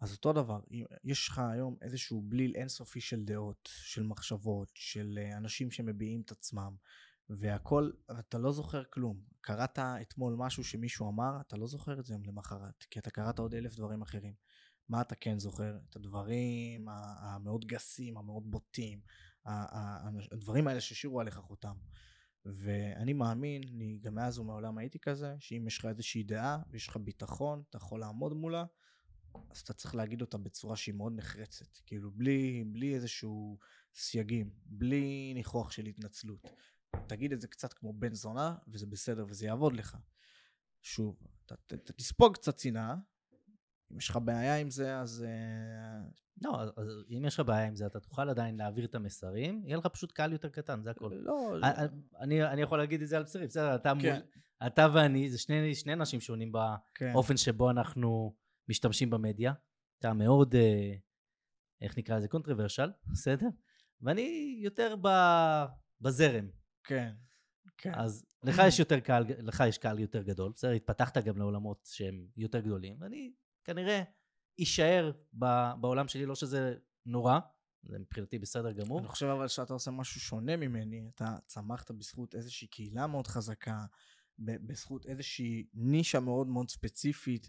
[0.00, 0.60] אז אותו דבר,
[1.04, 6.30] יש לך היום איזשהו בליל אינסופי של דעות, של מחשבות, של אה, אנשים שמביעים את
[6.30, 6.74] עצמם,
[7.28, 9.20] והכל, אתה לא זוכר כלום.
[9.40, 13.38] קראת אתמול משהו שמישהו אמר, אתה לא זוכר את זה יום למחרת, כי אתה קראת
[13.38, 14.34] עוד אלף דברים אחרים.
[14.88, 15.76] מה אתה כן זוכר?
[15.90, 19.00] את הדברים המאוד גסים, המאוד בוטים,
[19.46, 21.74] הדברים האלה שהשאירו עליך חותם.
[22.44, 26.96] ואני מאמין, אני גם מאז ומעולם הייתי כזה, שאם יש לך איזושהי דעה ויש לך
[26.96, 28.64] ביטחון, אתה יכול לעמוד מולה,
[29.50, 31.78] אז אתה צריך להגיד אותה בצורה שהיא מאוד נחרצת.
[31.86, 33.58] כאילו, בלי, בלי איזשהו
[33.94, 36.50] סייגים, בלי ניחוח של התנצלות.
[37.06, 39.96] תגיד את זה קצת כמו בן זונה, וזה בסדר, וזה יעבוד לך.
[40.82, 41.16] שוב,
[41.46, 41.54] אתה,
[41.96, 42.94] תספוג קצת שנאה,
[43.92, 45.24] אם יש לך בעיה עם זה, אז...
[45.28, 46.08] אה,
[46.42, 49.76] לא, אז- אם יש לך בעיה עם זה, אתה תוכל עדיין להעביר את המסרים, יהיה
[49.76, 51.10] לך פשוט קהל יותר קטן, זה הכל.
[51.14, 51.86] לא, אה,
[52.20, 54.12] אני, אני יכול להגיד את זה על בשרי, בסדר, אתה, כן.
[54.12, 54.22] מול,
[54.66, 56.52] אתה ואני, זה שני, שני אנשים שונים
[56.94, 57.12] כן.
[57.12, 58.34] באופן שבו אנחנו
[58.68, 59.52] משתמשים במדיה.
[59.98, 60.94] אתה מאוד, אה,
[61.80, 63.46] איך נקרא לזה, קונטרוורשל, בסדר?
[64.00, 65.08] ואני יותר ב,
[66.00, 66.48] בזרם.
[66.84, 67.12] כן.
[67.78, 67.92] כן.
[67.94, 70.70] אז לך יש יותר קהל, לך יש קהל יותר גדול, בסדר?
[70.70, 73.32] התפתחת גם לעולמות שהם יותר גדולים, ואני
[73.64, 74.02] כנראה
[74.62, 76.74] אשאר ב- בעולם שלי, לא שזה
[77.06, 77.38] נורא,
[77.82, 78.98] זה מבחינתי בסדר גמור.
[78.98, 83.84] אני חושב אבל שאתה עושה משהו שונה ממני, אתה צמחת בזכות איזושהי קהילה מאוד חזקה,
[84.38, 87.48] בזכות איזושהי נישה מאוד מאוד ספציפית,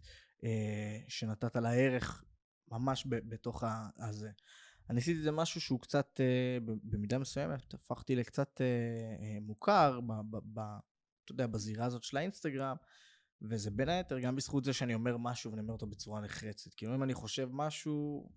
[1.07, 2.23] שנתת לה ערך
[2.71, 3.63] ממש ב- בתוך
[3.97, 4.31] הזה.
[4.89, 9.99] אני עשיתי את זה משהו שהוא קצת, אה, במידה מסוימת, הפכתי לקצת אה, אה, מוכר,
[10.01, 10.59] ב, ב, ב,
[11.23, 12.75] אתה יודע, בזירה הזאת של האינסטגרם,
[13.41, 16.73] וזה בין היתר גם בזכות זה שאני אומר משהו ואני אומר אותו בצורה נחרצת.
[16.73, 18.29] כאילו אם אני חושב משהו,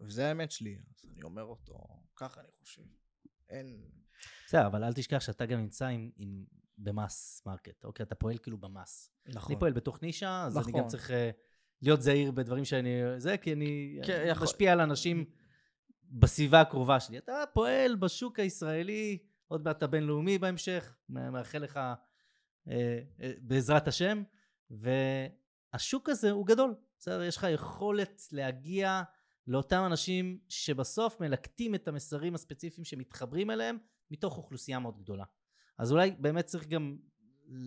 [0.00, 1.86] וזה האמת שלי, אז אני אומר אותו,
[2.16, 2.82] ככה אני חושב.
[3.48, 3.80] אין...
[4.46, 6.44] בסדר, אבל אל תשכח שאתה גם נמצא עם, עם
[6.78, 8.04] ב mass market, אוקיי?
[8.04, 9.10] אתה פועל כאילו ב mass.
[9.26, 9.52] נכון.
[9.52, 10.88] אני פועל בתוך נישה, אז אני גם נכון.
[10.88, 11.30] צריך אה,
[11.82, 12.90] להיות זהיר בדברים שאני...
[13.18, 15.24] זה, כי אני כן, אני יכול- משפיע על אנשים
[16.10, 17.18] בסביבה הקרובה שלי.
[17.18, 19.18] אתה פועל בשוק הישראלי,
[19.48, 21.94] עוד מעט הבינלאומי בהמשך, מא- מאחל לך אה,
[23.20, 24.22] אה, בעזרת השם,
[24.70, 26.74] והשוק הזה הוא גדול.
[26.98, 29.02] בסדר, יש לך יכולת להגיע
[29.46, 33.78] לאותם אנשים שבסוף מלקטים את המסרים הספציפיים שמתחברים אליהם
[34.10, 35.24] מתוך אוכלוסייה מאוד גדולה.
[35.78, 36.96] אז אולי באמת צריך גם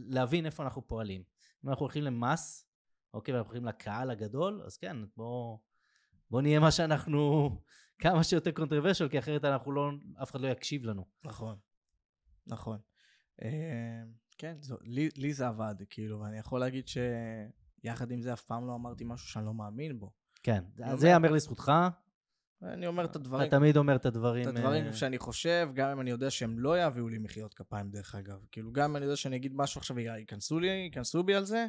[0.09, 1.23] להבין איפה אנחנו פועלים.
[1.65, 2.67] אם אנחנו הולכים למס,
[3.13, 5.57] אוקיי, ואנחנו הולכים לקהל הגדול, אז כן, בוא,
[6.31, 7.49] בוא נהיה מה שאנחנו,
[7.99, 9.91] כמה שיותר קונטרוורשל, כי אחרת אנחנו לא,
[10.23, 11.05] אף אחד לא יקשיב לנו.
[11.23, 11.57] נכון.
[12.47, 12.79] נכון.
[13.41, 14.03] אה,
[14.37, 18.67] כן, זו, לי, לי זה עבד, כאילו, ואני יכול להגיד שיחד עם זה אף פעם
[18.67, 20.11] לא אמרתי משהו שאני לא מאמין בו.
[20.43, 20.63] כן,
[20.95, 21.71] זה ייאמר לזכותך,
[22.61, 24.43] אני אומר את הדברים, אתה תמיד אומר את הדברים.
[24.43, 27.89] את הדברים אה, שאני חושב, גם אם אני יודע שהם לא יביאו לי מחיאות כפיים,
[27.89, 28.45] דרך אגב.
[28.51, 31.65] כאילו, גם אם אני יודע שאני אגיד משהו עכשיו, ייכנסו לי, ייכנסו בי על זה,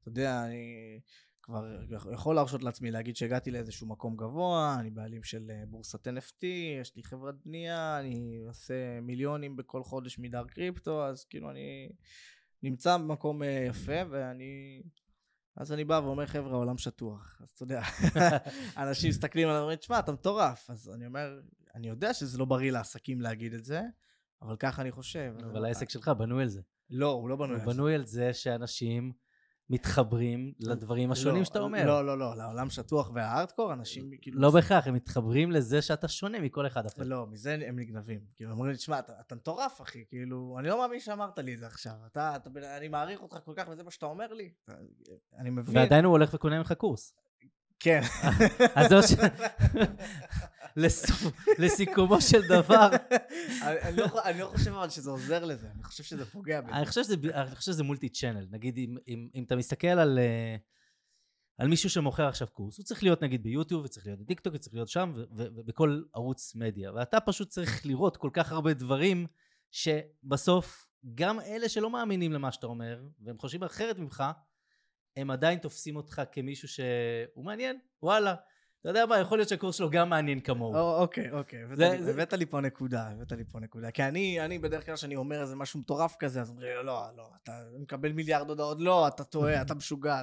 [0.00, 1.00] אתה יודע, אני
[1.42, 1.64] כבר
[2.12, 6.46] יכול להרשות לעצמי להגיד שהגעתי לאיזשהו מקום גבוה, אני בעלים של אה, בורסת NFT,
[6.80, 11.88] יש לי חברת בנייה, אני עושה מיליונים בכל חודש מדאר קריפטו, אז כאילו אני
[12.62, 14.82] נמצא במקום אה, יפה, ואני...
[15.56, 17.38] אז אני בא ואומר, חבר'ה, העולם שטוח.
[17.42, 17.82] אז אתה יודע,
[18.76, 20.70] אנשים מסתכלים עליי ואומרים, תשמע, אתה מטורף.
[20.70, 21.40] אז אני אומר,
[21.74, 23.82] אני יודע שזה לא בריא לעסקים להגיד את זה,
[24.42, 25.34] אבל ככה אני חושב.
[25.52, 26.60] אבל העסק שלך בנוי על זה.
[26.90, 27.76] לא, הוא לא בנוי הוא על זה.
[27.76, 29.12] בנוי על זה שאנשים
[29.70, 31.86] מתחברים לדברים השונים לא, שאתה אומר.
[31.86, 34.40] לא, לא, לא, לעולם שטוח והארדקור, אנשים כאילו...
[34.40, 37.02] לא בהכרח, הם מתחברים לזה שאתה שונה מכל אחד אחר.
[37.04, 38.20] לא, מזה הם נגנבים.
[38.36, 41.58] כאילו, אומרים לי, תשמע, אתה, אתה מטורף, אחי, כאילו, אני לא מאמין שאמרת לי את
[41.58, 41.94] זה עכשיו.
[42.06, 44.50] אתה, אתה, אני מעריך אותך כל כך, וזה מה שאתה אומר לי?
[45.38, 45.76] אני מבין.
[45.76, 47.14] ועדיין הוא הולך וקונה ממך קורס.
[47.80, 48.00] כן.
[48.74, 49.12] אז מה ש...
[51.58, 52.88] לסיכומו של דבר,
[53.62, 56.72] אני, לא, אני לא חושב אבל שזה עוזר לזה, אני חושב שזה פוגע בזה.
[56.72, 57.02] אני חושב
[57.60, 58.46] שזה, מולטי צ'אנל.
[58.50, 60.56] נגיד, אם, אתה מסתכל על, אה,
[61.58, 64.88] על מישהו שמוכר עכשיו קורס, הוא צריך להיות נגיד ביוטיוב, וצריך להיות בטיקטוק, וצריך להיות
[64.88, 66.92] שם, ובכל ערוץ מדיה.
[66.92, 69.26] ואתה פשוט צריך לראות כל כך הרבה דברים,
[69.70, 74.24] שבסוף, גם אלה שלא מאמינים למה שאתה אומר, והם חושבים אחרת ממך,
[75.16, 78.34] הם עדיין תופסים אותך כמישהו שהוא מעניין, וואלה.
[78.84, 80.74] אתה יודע מה, יכול להיות שהקורס שלו גם מעניין כמוהו.
[80.76, 83.90] או, אוקיי, אוקיי, הבאת לי- פה נקודה, הבאת לי פה נקודה.
[83.90, 87.28] כי אני, אני בדרך כלל כשאני אומר איזה משהו מטורף כזה, אז אומרים לא, לא,
[87.42, 90.22] אתה מקבל מיליארד הודעות, לא, אתה טועה, אתה משוגע,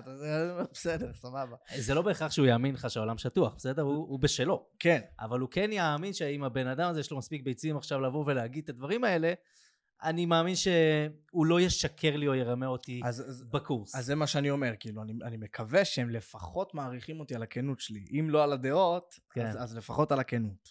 [0.72, 1.56] בסדר, סבבה.
[1.78, 3.82] זה לא בהכרח שהוא יאמין לך שהעולם שטוח, בסדר?
[3.82, 4.66] הוא בשלו.
[4.80, 8.24] כן, אבל הוא כן יאמין שאם הבן אדם הזה יש לו מספיק ביצים עכשיו לבוא
[8.28, 9.34] ולהגיד את הדברים האלה,
[10.04, 13.96] אני מאמין שהוא לא ישקר לי או ירמה אותי אז, אז, בקורס.
[13.96, 17.80] אז זה מה שאני אומר, כאילו, אני, אני מקווה שהם לפחות מעריכים אותי על הכנות
[17.80, 18.06] שלי.
[18.20, 19.46] אם לא על הדעות, כן.
[19.46, 20.70] אז, אז לפחות על הכנות.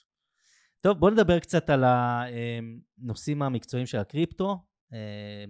[0.80, 4.58] טוב, בוא נדבר קצת על הנושאים המקצועיים של הקריפטו.
[4.92, 5.44] אה,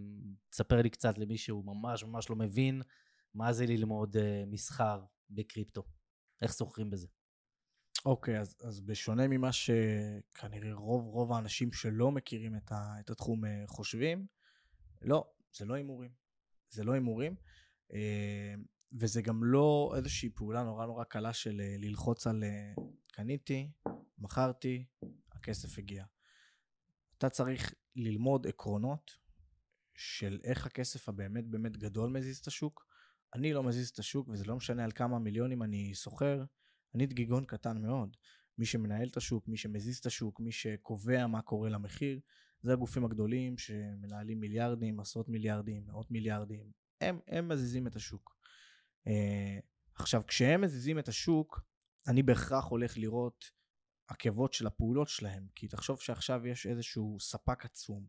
[0.50, 2.82] תספר לי קצת למי שהוא ממש ממש לא מבין
[3.34, 5.82] מה זה ללמוד אה, מסחר בקריפטו.
[6.42, 7.06] איך סוחרים בזה?
[8.04, 13.44] אוקיי, אז, אז בשונה ממה שכנראה רוב רוב האנשים שלא מכירים את, ה, את התחום
[13.44, 14.26] אה, חושבים,
[15.02, 16.10] לא, זה לא הימורים.
[16.70, 17.34] זה לא הימורים,
[17.92, 18.54] אה,
[18.92, 22.44] וזה גם לא איזושהי פעולה נורא נורא קלה של אה, ללחוץ על
[23.12, 23.70] קניתי,
[24.18, 24.84] מכרתי,
[25.32, 26.04] הכסף הגיע.
[27.18, 29.10] אתה צריך ללמוד עקרונות
[29.94, 32.86] של איך הכסף הבאמת באמת גדול מזיז את השוק.
[33.34, 36.44] אני לא מזיז את השוק, וזה לא משנה על כמה מיליונים אני סוחר,
[36.94, 38.16] אני דגיגון קטן מאוד.
[38.58, 42.20] מי שמנהל את השוק, מי שמזיז את השוק, מי שקובע מה קורה למחיר,
[42.62, 46.70] זה הגופים הגדולים שמנהלים מיליארדים, עשרות מיליארדים, מאות מיליארדים.
[47.00, 48.36] הם, הם מזיזים את השוק.
[49.06, 49.10] Uh,
[49.94, 51.60] עכשיו, כשהם מזיזים את השוק,
[52.06, 53.50] אני בהכרח הולך לראות
[54.08, 58.06] עקבות של הפעולות שלהם, כי תחשוב שעכשיו יש איזשהו ספק עצום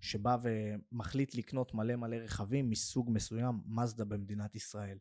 [0.00, 4.98] שבא ומחליט לקנות מלא מלא רכבים מסוג מסוים, מזדה במדינת ישראל,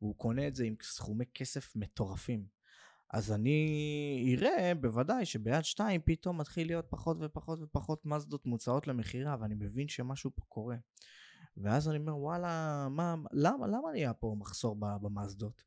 [0.00, 2.46] והוא קונה את זה עם סכומי כסף מטורפים.
[3.10, 9.36] אז אני אראה בוודאי שביד שתיים פתאום מתחיל להיות פחות ופחות ופחות מזדות מוצעות למכירה,
[9.40, 10.76] ואני מבין שמשהו פה קורה.
[11.56, 15.62] ואז אני אומר, וואלה, מה, למה, למה נהיה פה מחסור במזדות?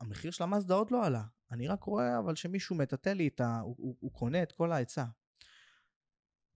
[0.00, 1.24] המחיר של המזדה עוד לא עלה.
[1.50, 3.60] אני רק רואה אבל שמישהו מטאטא לי את ה...
[3.60, 5.04] הוא, הוא, הוא קונה את כל ההיצע.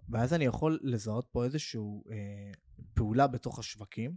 [0.08, 1.80] ואז אני יכול לזהות פה איזושהי
[2.10, 2.52] אה,
[2.94, 4.16] פעולה בתוך השווקים,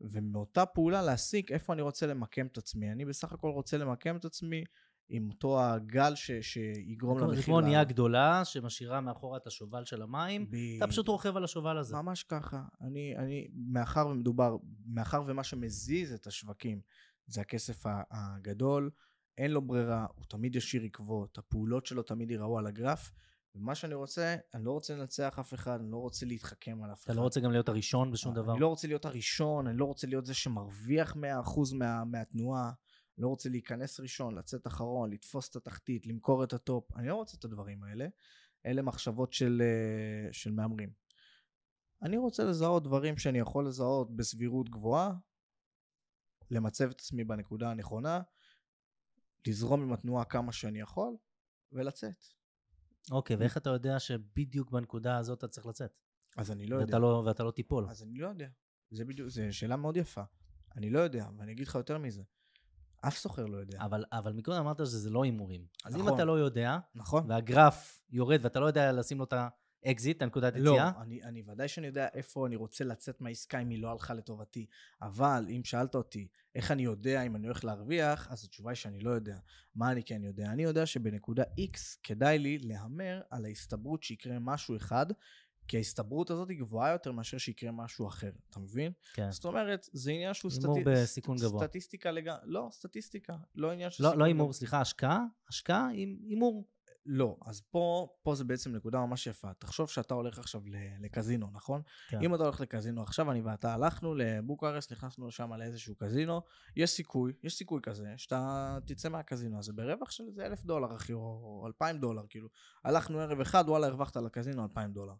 [0.00, 2.92] ומאותה פעולה להסיק איפה אני רוצה למקם את עצמי.
[2.92, 4.64] אני בסך הכל רוצה למקם את עצמי
[5.08, 7.36] עם אותו הגל ש, שיגרום למחיר...
[7.36, 10.56] זה כמו אונייה גדולה שמשאירה מאחורה את השובל של המים, ב...
[10.76, 11.96] אתה פשוט רוכב על השובל הזה.
[11.96, 12.62] ממש ככה.
[12.80, 16.80] אני, אני, מאחר ומדובר, מאחר ומה שמזיז את השווקים
[17.26, 18.90] זה הכסף הגדול,
[19.38, 23.10] אין לו ברירה, הוא תמיד ישאיר עקבות, הפעולות שלו תמיד ייראו על הגרף,
[23.54, 27.04] ומה שאני רוצה, אני לא רוצה לנצח אף אחד, אני לא רוצה להתחכם על אף
[27.04, 27.10] אחד.
[27.10, 28.52] אתה לא רוצה גם להיות הראשון בשום דבר?
[28.52, 31.16] אני לא רוצה להיות הראשון, אני לא רוצה להיות זה שמרוויח 100%
[31.78, 32.72] מה, מהתנועה,
[33.18, 37.36] לא רוצה להיכנס ראשון, לצאת אחרון, לתפוס את התחתית, למכור את הטופ, אני לא רוצה
[37.38, 38.06] את הדברים האלה.
[38.66, 40.92] אלה מחשבות של, אה, של מהמרים.
[42.02, 45.12] אני רוצה לזהות דברים שאני יכול לזהות בסבירות גבוהה,
[46.50, 48.20] למצב את עצמי בנקודה הנכונה,
[49.46, 51.16] לזרום עם התנועה כמה שאני יכול,
[51.72, 52.24] ולצאת.
[53.10, 55.98] אוקיי, ואיך אתה יודע שבדיוק בנקודה הזאת אתה צריך לצאת?
[56.36, 56.98] אז אני לא ואתה יודע.
[56.98, 57.86] לא, ואתה לא תיפול.
[57.88, 58.48] אז אני לא יודע.
[58.90, 60.22] זה בדיוק, זו שאלה מאוד יפה.
[60.76, 62.22] אני לא יודע, ואני אגיד לך יותר מזה.
[63.06, 63.78] אף סוחר לא יודע.
[63.80, 65.66] אבל, אבל מקודם אמרת שזה לא הימורים.
[65.84, 66.08] אז נכון.
[66.08, 67.30] אם אתה לא יודע, נכון?
[67.30, 69.34] והגרף יורד ואתה לא יודע לשים לו את
[69.84, 73.58] האקזיט, את הנקודת לא, יציאה, אני, אני ודאי שאני יודע איפה אני רוצה לצאת מהעסקה
[73.58, 74.66] אם היא לא הלכה לטובתי.
[75.02, 79.00] אבל אם שאלת אותי איך אני יודע אם אני הולך להרוויח, אז התשובה היא שאני
[79.00, 79.38] לא יודע.
[79.74, 80.46] מה אני כן יודע?
[80.46, 85.06] אני יודע שבנקודה X כדאי לי להמר על ההסתברות שיקרה משהו אחד,
[85.72, 88.92] כי ההסתברות הזאת היא גבוהה יותר מאשר שיקרה משהו אחר, אתה מבין?
[89.14, 89.30] כן.
[89.30, 90.90] זאת אומרת, זה עניין שהוא הימור סטטי...
[90.90, 91.66] בסיכון גבוה.
[91.66, 94.24] סטטיסטיקה לגמרי, לא, סטטיסטיקה, לא עניין של לא, לא.
[94.24, 96.64] הימור, סליחה, השקעה, השקעה עם הימור.
[97.06, 99.54] לא, אז פה, פה זה בעצם נקודה ממש יפה.
[99.54, 100.62] תחשוב שאתה הולך עכשיו
[101.00, 101.82] לקזינו, נכון?
[102.08, 102.18] כן.
[102.22, 106.42] אם אתה הולך לקזינו עכשיו, אני ואתה הלכנו לבוקרשט, נכנסנו שם לאיזשהו קזינו,
[106.76, 111.12] יש סיכוי, יש סיכוי כזה, שאתה תצא מהקזינו הזה ברווח של איזה אלף דולר, אחי,
[111.12, 112.48] או אלפיים דולר, כאילו.
[112.84, 115.14] הלכנו ערב אחד, וואלה, הרווחת לקזינו אלפיים דולר.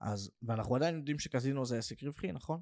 [0.00, 2.60] אז, ואנחנו עדיין יודעים שקזינו זה עסק רווחי, נכון?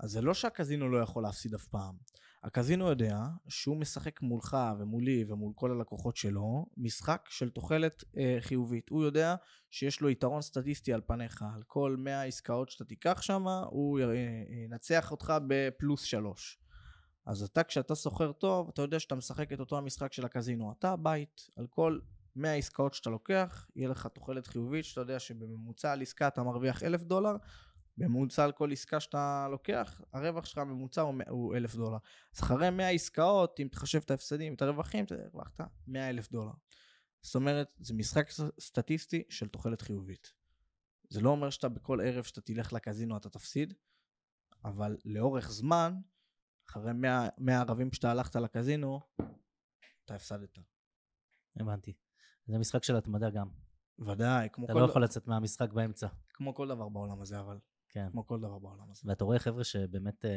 [0.00, 1.96] אז זה לא שהקזינו לא יכול להפסיד אף פעם.
[2.44, 3.16] הקזינו יודע
[3.48, 8.88] שהוא משחק מולך ומולי ומול כל הלקוחות שלו משחק של תוחלת אה, חיובית.
[8.88, 9.34] הוא יודע
[9.70, 11.44] שיש לו יתרון סטטיסטי על פניך.
[11.54, 14.08] על כל 100 עסקאות שאתה תיקח שם, הוא י- אה,
[14.64, 16.58] ינצח אותך בפלוס 3.
[17.26, 20.72] אז אתה, כשאתה סוחר טוב, אתה יודע שאתה משחק את אותו המשחק של הקזינו.
[20.78, 21.98] אתה הבית, על כל
[22.36, 26.82] 100 עסקאות שאתה לוקח, יהיה לך תוחלת חיובית, שאתה יודע שבממוצע על עסקה אתה מרוויח
[26.82, 27.36] 1,000 דולר,
[27.96, 31.98] בממוצע על כל עסקה שאתה לוקח, הרווח שלך הממוצע הוא 1,000 דולר.
[32.34, 36.52] אז אחרי 100 עסקאות, אם תחשב את ההפסדים, את הרווחים, אתה הרווחת 100 אלף דולר.
[37.22, 38.30] זאת אומרת, זה משחק
[38.60, 40.32] סטטיסטי של תוחלת חיובית.
[41.10, 43.74] זה לא אומר שאתה בכל ערב שאתה תלך לקזינו אתה תפסיד,
[44.64, 45.94] אבל לאורך זמן,
[46.68, 49.00] אחרי 100, 100 ערבים שאתה הלכת לקזינו,
[50.04, 50.58] אתה הפסדת.
[51.56, 52.03] הבנתי.
[52.46, 53.48] זה משחק של התמדה גם.
[53.98, 56.08] ודאי, כמו אתה כל, לא יכול לצאת מהמשחק באמצע.
[56.28, 57.58] כמו כל דבר בעולם הזה, אבל.
[57.88, 58.08] כן.
[58.12, 59.02] כמו כל דבר בעולם הזה.
[59.04, 60.30] ואתה רואה חבר'ה שבאמת אה,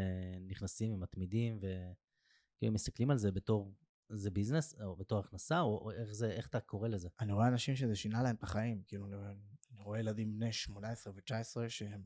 [0.47, 3.75] נכנסים ומתמידים, וכאילו מסתכלים על זה בתור,
[4.09, 7.09] זה ביזנס, או בתור הכנסה, או, או איך, זה, איך אתה קורא לזה?
[7.19, 9.31] אני רואה אנשים שזה שינה להם את החיים, כאילו, אני רואה-
[9.71, 12.01] אני רואה ילדים בני 18 ו-19 שהם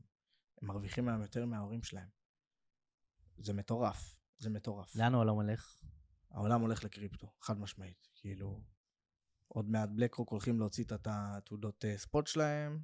[0.62, 2.08] הם מרוויחים היום יותר מההורים שלהם.
[3.38, 4.96] זה מטורף, זה מטורף.
[4.96, 5.82] לאן העולם הולך?
[6.30, 8.08] העולם הולך לקריפטו, חד משמעית.
[8.14, 8.62] כאילו,
[9.54, 12.78] עוד מעט בלק רוק הולכים להוציא את התעודות אה, ספוט שלהם.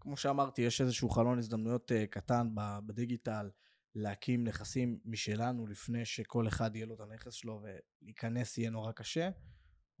[0.00, 2.48] כמו שאמרתי, יש איזשהו חלון הזדמנויות אה, קטן
[2.86, 3.50] בדיגיטל
[3.94, 9.30] להקים נכסים משלנו לפני שכל אחד יהיה לו את הנכס שלו ולהיכנס יהיה נורא קשה.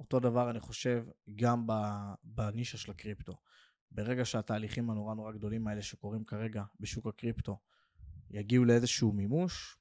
[0.00, 1.04] אותו דבר אני חושב
[1.36, 1.66] גם
[2.24, 3.32] בנישה של הקריפטו.
[3.90, 7.58] ברגע שהתהליכים הנורא נורא גדולים האלה שקורים כרגע בשוק הקריפטו
[8.30, 9.78] יגיעו לאיזשהו מימוש,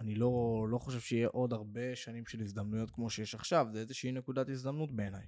[0.00, 4.12] אני לא, לא חושב שיהיה עוד הרבה שנים של הזדמנויות כמו שיש עכשיו, זה איזושהי
[4.12, 5.26] נקודת הזדמנות בעיניי.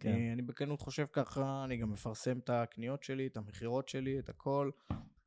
[0.00, 0.12] כן.
[0.12, 4.28] אני, אני בכנות חושב ככה, אני גם מפרסם את הקניות שלי, את המכירות שלי, את
[4.28, 4.70] הכל.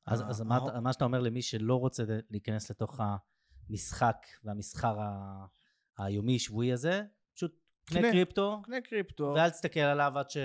[0.06, 3.00] אז, ה- אז מה, מה שאתה אומר למי שלא רוצה להיכנס לתוך
[3.70, 5.46] המשחק והמסחר ה-
[5.98, 7.02] היומי, שבועי הזה,
[7.36, 7.52] פשוט
[7.86, 8.12] קנה קנה.
[8.12, 10.38] קריפטו, קנה קריפטו, ואל תסתכל עליו עד ש...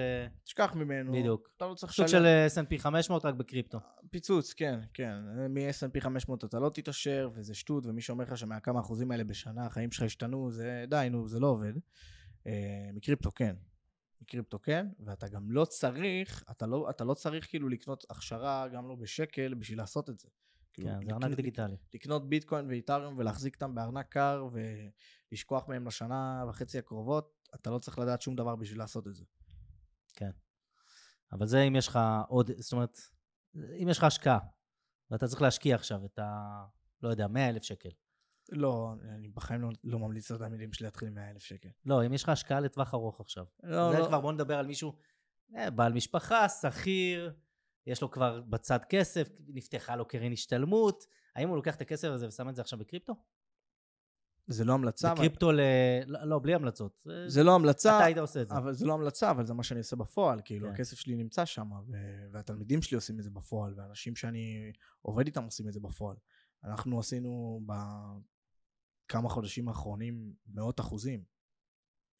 [0.45, 1.13] תשכח ממנו.
[1.13, 1.49] בדיוק.
[1.57, 3.79] אתה לא צריך סוג של אה, S&P 500 רק בקריפטו.
[4.11, 5.15] פיצוץ, כן, כן.
[5.51, 9.91] מ-S&P 500 אתה לא תתעשר, וזה שטות, ומי שאומר לך שמהכמה אחוזים האלה בשנה החיים
[9.93, 11.73] שלך השתנו, זה די, נו, זה לא עובד.
[12.47, 12.53] אה,
[12.95, 13.57] מקריפטו כן.
[14.23, 18.89] מקריפטו כן, ואתה גם לא צריך, אתה לא, אתה לא צריך כאילו לקנות הכשרה, גם
[18.89, 20.29] לא בשקל, בשביל לעשות את זה.
[20.73, 21.77] כאילו, כן, זה לקנות- ארנק דיגיטלי.
[21.95, 24.49] לקנות ביטקוין ואיתריום ולהחזיק אותם בארנק קר
[25.33, 29.25] ולשכוח מהם לשנה וחצי הקרובות, אתה לא צריך לדעת שום דבר בשביל לעשות את זה.
[31.33, 31.99] אבל זה אם יש לך
[32.29, 32.99] עוד, זאת אומרת,
[33.83, 34.39] אם יש לך השקעה,
[35.11, 36.65] ואתה צריך להשקיע עכשיו את ה...
[37.03, 37.89] לא יודע, 100 אלף שקל.
[38.53, 41.69] לא, אני בחיים לא, לא ממליץ לתלמידים שלי להתחיל עם 100 אלף שקל.
[41.85, 43.45] לא, אם יש לך השקעה לטווח ארוך עכשיו.
[43.63, 44.07] לא, זה לא.
[44.07, 44.93] כבר, בוא נדבר על מישהו,
[45.57, 47.35] אה, בעל משפחה, שכיר,
[47.87, 51.05] יש לו כבר בצד כסף, נפתחה לו קרן השתלמות,
[51.37, 53.15] האם הוא לוקח את הכסף הזה ושם את זה עכשיו בקריפטו?
[54.47, 55.09] זה לא המלצה.
[55.13, 55.61] אבל- בקריפטו ל...
[56.07, 57.01] לא, לא, בלי המלצות.
[57.05, 58.57] זה- זה לא המלצה, אתה היית עושה את זה.
[58.57, 60.41] אבל זה לא המלצה, אבל זה מה שאני עושה בפועל.
[60.45, 60.73] כאילו, כן.
[60.75, 64.73] הכסף שלי נמצא שם, ו- והתלמידים שלי עושים את זה בפועל, ואנשים שאני
[65.03, 66.17] עובד איתם עושים את זה בפועל.
[66.65, 67.61] אנחנו עשינו
[69.05, 71.25] בכמה חודשים האחרונים מאות אחוזים.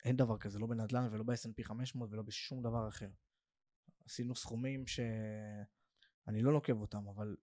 [0.05, 3.11] אין דבר כזה, לא בנדל"ן ולא ב-S&P 500 ולא בשום דבר אחר.
[4.05, 7.37] עשינו סכומים שאני לא נוקב אותם, אבל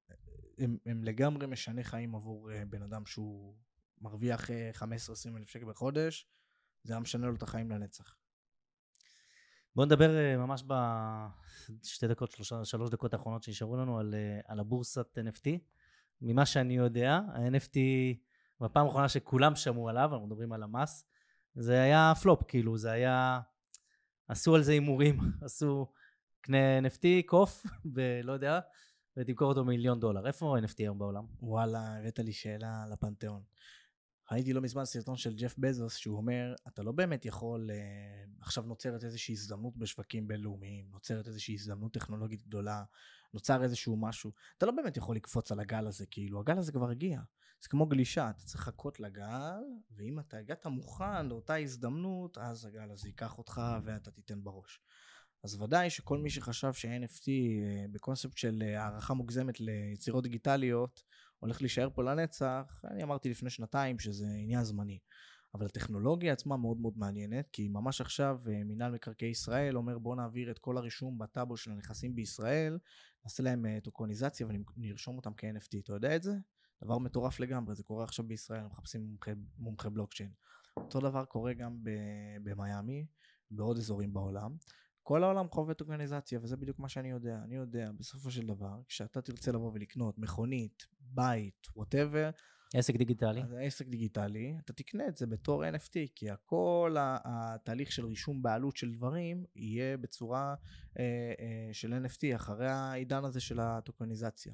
[0.57, 3.55] הם, הם לגמרי משנה חיים עבור אה, בן אדם שהוא
[4.01, 4.83] מרוויח אה, 15-20
[5.37, 6.27] אלף שקל בחודש,
[6.83, 8.15] זה היה משנה לו את החיים לנצח.
[9.75, 14.59] בואו נדבר אה, ממש בשתי דקות, שלושה, שלוש דקות האחרונות שנשארו לנו על, אה, על
[14.59, 15.49] הבורסת NFT.
[16.21, 17.77] ממה שאני יודע, ה-NFT,
[18.61, 21.05] בפעם האחרונה שכולם שמעו עליו, אנחנו מדברים על המס,
[21.55, 23.39] זה היה פלופ, כאילו, זה היה...
[24.27, 25.87] עשו על זה הימורים, עשו
[26.41, 28.59] קנה NFT, קוף, ולא יודע,
[29.17, 30.27] ותמכור אותו מיליון דולר.
[30.27, 31.23] איפה NFT היום בעולם?
[31.41, 33.41] וואלה, הבאת לי שאלה לפנתיאון.
[34.31, 37.77] ראיתי לא מזמן סרטון של ג'ף בזוס שהוא אומר, אתה לא באמת יכול, אה,
[38.41, 42.83] עכשיו נוצרת איזושהי הזדמנות בשווקים בינלאומיים, נוצרת איזושהי הזדמנות טכנולוגית גדולה,
[43.33, 46.89] נוצר איזשהו משהו, אתה לא באמת יכול לקפוץ על הגל הזה, כאילו, הגל הזה כבר
[46.89, 47.21] הגיע.
[47.61, 52.91] זה כמו גלישה, אתה צריך לחכות לגל, ואם אתה הגעת מוכן לאותה הזדמנות, אז הגל
[52.91, 54.79] הזה ייקח אותך ואתה תיתן בראש.
[55.43, 61.03] אז ודאי שכל מי שחשב ש-NFT אה, בקונספט של אה, הערכה מוגזמת ליצירות דיגיטליות,
[61.39, 64.99] הולך להישאר פה לנצח, אני אמרתי לפני שנתיים שזה עניין זמני.
[65.55, 70.15] אבל הטכנולוגיה עצמה מאוד מאוד מעניינת, כי ממש עכשיו אה, מינהל מקרקעי ישראל אומר בוא
[70.15, 72.77] נעביר את כל הרישום בטאבו של הנכסים בישראל,
[73.25, 75.79] נעשה להם אה, טוקניזציה ונרשום אותם כ-NFT.
[75.83, 76.33] אתה יודע את זה?
[76.83, 80.31] דבר מטורף לגמרי, זה קורה עכשיו בישראל, מחפשים מומחה, מומחה בלוקצ'יין.
[80.77, 81.77] אותו דבר קורה גם
[82.43, 83.05] במיאמי,
[83.51, 84.55] בעוד אזורים בעולם.
[85.09, 87.39] כל העולם חווה טוקניזציה, וזה בדיוק מה שאני יודע.
[87.43, 92.29] אני יודע, בסופו של דבר, כשאתה תרצה לבוא ולקנות מכונית, בית, whatever,
[92.73, 93.41] עסק דיגיטלי.
[93.59, 98.91] עסק דיגיטלי, אתה תקנה את זה בתור NFT, כי הכל התהליך של רישום בעלות של
[98.91, 100.55] דברים יהיה בצורה
[100.99, 104.53] אה, אה, של NFT, אחרי העידן הזה של הטוקניזציה.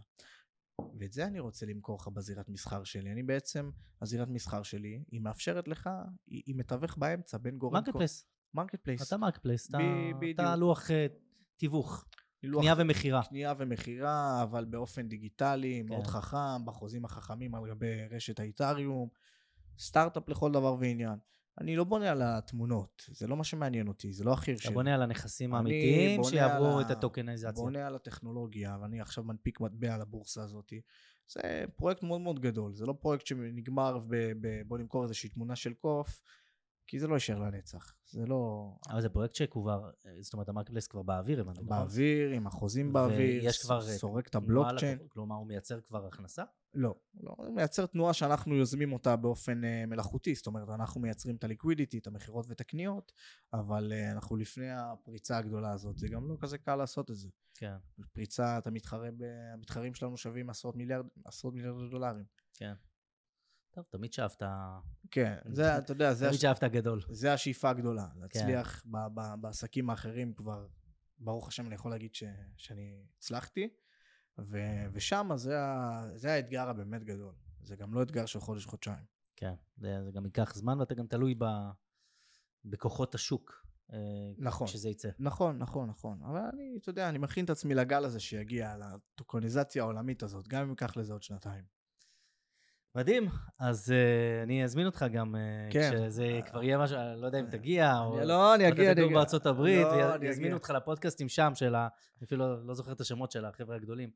[0.99, 3.12] ואת זה אני רוצה למכור לך בזירת מסחר שלי.
[3.12, 3.70] אני בעצם,
[4.01, 5.89] הזירת מסחר שלי, היא מאפשרת לך,
[6.28, 7.74] היא, היא מתווך באמצע בין גורם...
[7.73, 8.34] marketplace.
[8.55, 9.07] marketplace.
[9.08, 9.69] אתה marketplace,
[10.36, 11.06] אתה לוח אה,
[11.58, 12.06] תיווך,
[12.43, 13.24] לוח- קנייה ומכירה.
[13.24, 16.12] קנייה ומכירה, אבל באופן דיגיטלי, מאוד כן.
[16.12, 19.10] חכם, בחוזים החכמים על גבי רשת האיתריום,
[19.80, 21.16] סטארט-אפ לכל דבר ועניין.
[21.62, 24.93] אני לא בונה על התמונות, זה לא מה שמעניין אותי, זה לא ה-, אתה בונה
[24.95, 27.51] על הנכסים האמיתיים שיעברו את הטוקניזציה.
[27.51, 30.74] בונה על הטכנולוגיה, ואני עכשיו מנפיק מטבע על הבורסה הזאת.
[31.28, 31.41] זה
[31.76, 35.74] פרויקט מאוד מאוד גדול, זה לא פרויקט שנגמר ב- ב- בוא נמכור איזושהי תמונה של
[35.74, 36.22] קוף,
[36.88, 37.93] כי זה לא יישאר לנצח.
[38.05, 38.71] זה לא...
[38.89, 41.63] אבל זה פרויקט שכבר, אה, זאת אומרת, ה marketplace כבר באוויר, הבנתי?
[41.63, 44.99] באוויר, עם החוזים באוויר, ויש כבר, אה, סורק את הבלוקצ'יין.
[45.07, 46.43] כלומר, הוא מייצר כבר הכנסה?
[46.73, 51.36] לא, לא, הוא מייצר תנועה שאנחנו יוזמים אותה באופן uh, מלאכותי, זאת אומרת, אנחנו מייצרים
[51.36, 53.11] את הליקווידיטי, את המכירות ואת הקניות,
[53.53, 57.29] אבל uh, אנחנו לפני הפריצה הגדולה הזאת, זה גם לא כזה קל לעשות את זה.
[57.53, 57.75] כן,
[58.13, 59.09] פריצה, אתה מתחרה.
[59.53, 62.25] המתחרים שלנו שווים עשרות מיליארד, עשרות מיליארד דולרים.
[62.53, 62.73] כן.
[63.76, 64.43] טוב, תמיד שאפת,
[65.11, 66.39] כן, זה, אתה יודע, זה, תמיד.
[66.39, 67.01] שאפת גדול.
[67.09, 68.97] זה השאיפה הגדולה, להצליח ב...
[69.13, 69.21] ב...
[69.41, 70.67] בעסקים האחרים כבר,
[71.19, 72.23] ברוך השם, אני יכול להגיד ש...
[72.57, 73.69] שאני הצלחתי,
[74.39, 74.57] ו...
[74.93, 76.03] ושם זה, ה...
[76.15, 77.34] זה האתגר הבאמת גדול.
[77.61, 79.05] זה גם לא אתגר של חודש-חודשיים.
[79.36, 81.45] כן, זה, זה גם ייקח זמן ואתה גם תלוי ב,
[82.65, 83.65] בכוחות השוק.
[83.93, 83.97] אה,
[84.38, 84.67] נכון.
[84.67, 85.09] כשזה יצא.
[85.19, 86.23] נכון, נכון, נכון.
[86.23, 90.61] אבל אני, אתה יודע, אני מכין את עצמי לגל הזה שיגיע, לטוקוניזציה העולמית הזאת, גם
[90.61, 91.74] אם ייקח לזה עוד שנתיים.
[92.95, 93.29] מדהים,
[93.59, 95.91] אז uh, אני אזמין אותך גם, uh, כן.
[95.91, 98.19] כשזה כבר יהיה משהו, אני לא יודע אם תגיע, או...
[98.19, 99.15] לא, אני אגיע, אני אגיע.
[99.15, 100.57] בארצות הברית, לא, אני ויזמינו אגיע.
[100.57, 101.87] אותך לפודקאסטים שם של ה...
[102.23, 104.09] אפילו לא, לא זוכר את השמות של החבר'ה הגדולים.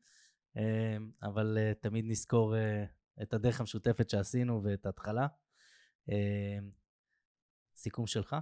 [0.57, 2.83] אה, אבל אה, תמיד נזכור אה,
[3.21, 5.27] את הדרך המשותפת שעשינו ואת ההתחלה.
[6.09, 6.57] אה,
[7.75, 8.35] סיכום שלך?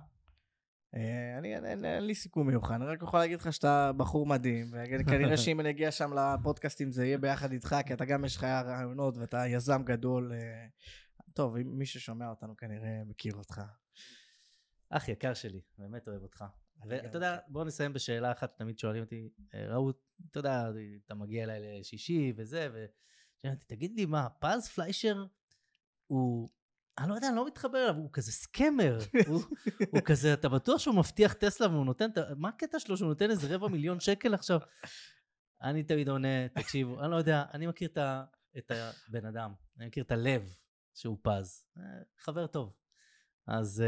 [0.95, 5.37] אה, אני, אין, לי סיכום מיוחד, אני רק יכול להגיד לך שאתה בחור מדהים, וכנראה
[5.43, 9.17] שאם אני אגיע שם לפודקאסטים זה יהיה ביחד איתך, כי אתה גם יש לך רעיונות
[9.17, 10.33] ואתה יזם גדול.
[10.33, 10.67] אה,
[11.33, 13.61] טוב, מי ששומע אותנו כנראה מכיר אותך.
[14.89, 16.43] אח יקר שלי, באמת אוהב אותך.
[16.89, 19.89] ואתה יודע, בוא נסיים בשאלה אחת, תמיד שואלים אותי, אה, ראו,
[20.31, 20.63] אתה יודע,
[21.05, 25.25] אתה מגיע אליי לשישי וזה, ושאלתי, תגיד לי מה, פז פליישר
[26.07, 26.49] הוא
[26.97, 28.99] אני לא יודע, אני לא מתחבר אליו, הוא כזה סקמר.
[29.27, 29.41] הוא,
[29.91, 33.55] הוא כזה, אתה בטוח שהוא מבטיח טסלה והוא נותן, מה הקטע שלו שהוא נותן איזה
[33.55, 34.59] רבע מיליון שקל עכשיו?
[35.61, 38.23] אני תמיד עונה, תקשיבו, אני לא יודע, אני מכיר את, ה,
[38.57, 40.53] את הבן אדם, אני מכיר את הלב
[40.93, 41.65] שהוא פז.
[41.77, 41.83] אה,
[42.19, 42.73] חבר טוב.
[43.47, 43.83] אז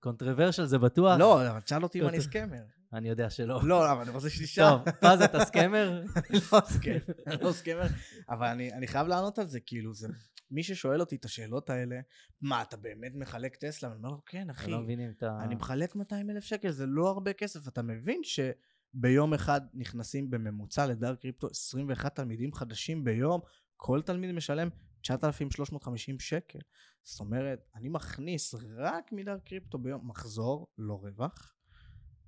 [0.00, 1.18] קונטרוורשל uh, זה בטוח.
[1.18, 2.62] לא, אבל תשאל אותי אם אני סקמר.
[2.92, 3.60] אני יודע שלא.
[3.64, 4.64] לא, אבל אני רוצה שתשאל.
[4.68, 6.02] טוב, פז אתה סקמר?
[6.52, 6.98] לא סקמר,
[7.40, 7.86] לא סקמר,
[8.28, 10.08] אבל אני חייב לענות על זה, כאילו, זה
[10.50, 12.00] מי ששואל אותי את השאלות האלה,
[12.40, 13.88] מה, אתה באמת מחלק טסלה?
[13.88, 14.70] אני אומר לו, כן, אחי.
[14.70, 15.38] לא מבינים את ה...
[15.42, 17.68] אני מחלק 200 אלף שקל, זה לא הרבה כסף.
[17.68, 23.40] אתה מבין שביום אחד נכנסים בממוצע לדארק קריפטו 21 תלמידים חדשים ביום,
[23.76, 24.68] כל תלמיד משלם
[25.00, 26.58] 9,350 שקל.
[27.02, 31.54] זאת אומרת, אני מכניס רק מדארק קריפטו ביום מחזור, לא רווח,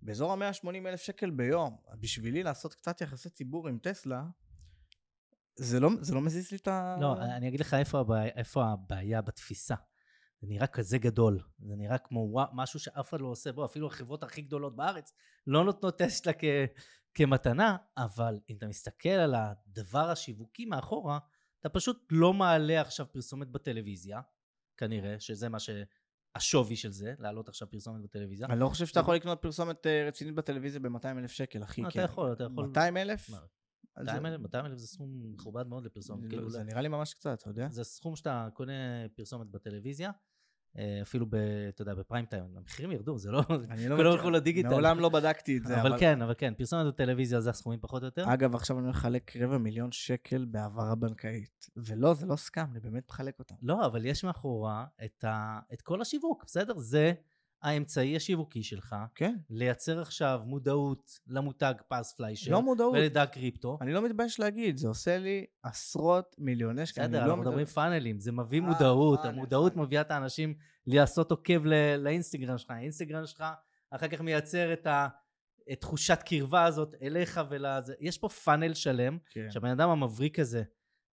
[0.03, 1.77] באזור ה-180 אלף שקל ביום.
[2.01, 4.25] בשבילי לעשות קצת יחסי ציבור עם טסלה,
[5.59, 6.97] זה לא, זה לא מזיז לי את ה...
[7.01, 9.75] לא, אני אגיד לך איפה הבעיה, איפה הבעיה בתפיסה.
[10.41, 13.87] זה נראה כזה גדול, זה נראה כמו ווא, משהו שאף אחד לא עושה בו, אפילו
[13.87, 15.13] החברות הכי גדולות בארץ
[15.47, 16.45] לא נותנות טסלה כ,
[17.15, 21.19] כמתנה, אבל אם אתה מסתכל על הדבר השיווקי מאחורה,
[21.61, 24.21] אתה פשוט לא מעלה עכשיו פרסומת בטלוויזיה,
[24.77, 28.47] כנראה, שזה מה שהשווי של זה, להעלות עכשיו פרסומת בטלוויזיה.
[28.47, 31.83] אני לא חושב שאתה יכול לקנות פרסומת אה, רצינית בטלוויזיה ב-200 אלף שקל, אחי.
[31.89, 32.67] אתה יכול, אתה יכול.
[32.67, 33.31] 200 אלף?
[34.05, 36.25] 200 אלף זה סכום מכובד מאוד לפרסומת.
[36.25, 37.69] לא, כאילו זה נראה לי ממש קצת, אתה יודע?
[37.71, 38.73] זה סכום שאתה קונה
[39.15, 40.11] פרסומת בטלוויזיה,
[40.79, 41.35] אה, אפילו, ב,
[41.69, 43.43] אתה יודע, בפריים טיים, המחירים ירדו, זה לא...
[43.71, 44.69] אני לא כולם הלכו לדיגיטל.
[44.69, 45.81] מעולם לא בדקתי את זה.
[45.81, 48.25] אבל כן, אבל כן, פרסומת בטלוויזיה זה הסכומים פחות או יותר.
[48.35, 51.71] אגב, עכשיו אני לחלק רבע מיליון שקל בהעברה בנקאית.
[51.77, 53.55] ולא, זה לא סכם, אני באמת מחלק אותם.
[53.63, 54.87] לא, אבל יש מאחורה
[55.73, 56.79] את כל השיווק, בסדר?
[56.79, 57.13] זה...
[57.63, 59.37] האמצעי השיווקי שלך, כן.
[59.51, 63.79] לייצר עכשיו מודעות למותג פס פליישר, לא מודעות, ולדג קריפטו.
[63.81, 67.07] אני לא מתבייש להגיד, זה עושה לי עשרות מיליוני שקלים.
[67.07, 69.77] בסדר, אנחנו לא מדברים פאנלים, זה מביא 아, אה, מודעות, המודעות.
[69.77, 70.55] מביאה את האנשים
[70.87, 71.65] לעשות עוקב
[71.99, 73.45] לאינסטגרם שלך, האינסטגרם שלך
[73.91, 75.09] אחר כך מייצר את ה...
[75.73, 79.51] את תחושת קרבה הזאת אליך ולזה, יש פה פאנל שלם, כן.
[79.51, 80.63] שהבן אדם המבריק הזה,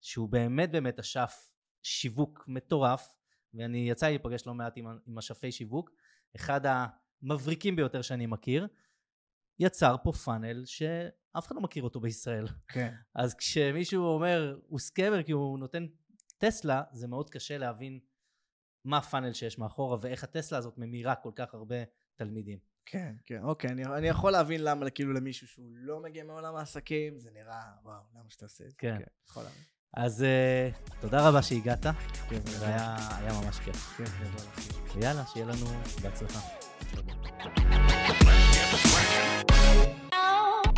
[0.01, 1.49] שהוא באמת באמת אשף
[1.83, 3.15] שיווק מטורף,
[3.53, 5.89] ואני יצא לי להיפגש לא מעט עם, עם אשפי שיווק,
[6.35, 8.67] אחד המבריקים ביותר שאני מכיר,
[9.59, 12.47] יצר פה פאנל שאף אחד לא מכיר אותו בישראל.
[12.67, 12.93] כן.
[13.15, 15.85] אז כשמישהו אומר הוא סקמר כי הוא נותן
[16.37, 17.99] טסלה, זה מאוד קשה להבין
[18.85, 21.75] מה הפאנל שיש מאחורה ואיך הטסלה הזאת ממירה כל כך הרבה
[22.15, 22.59] תלמידים.
[22.85, 27.19] כן, כן, אוקיי, אני, אני יכול להבין למה כאילו למישהו שהוא לא מגיע מעולם העסקים,
[27.19, 28.75] זה נראה, וואו, למה שאתה עושה את זה?
[28.77, 28.97] כן.
[28.97, 29.63] כן, יכול להבין.
[29.95, 31.85] אז uh, תודה רבה שהגעת,
[32.29, 33.97] כן, זה היה, היה ממש כיף.
[33.97, 34.45] כן, גדול.
[34.95, 35.65] ויאללה, שיהיה לנו
[36.01, 36.39] בהצלחה.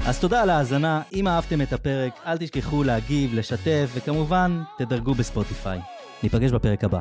[0.08, 5.80] אז תודה על ההאזנה, אם אהבתם את הפרק, אל תשכחו להגיב, לשתף, וכמובן, תדרגו בספוטיפיי.
[6.24, 7.00] ניפגש בפרק הבא.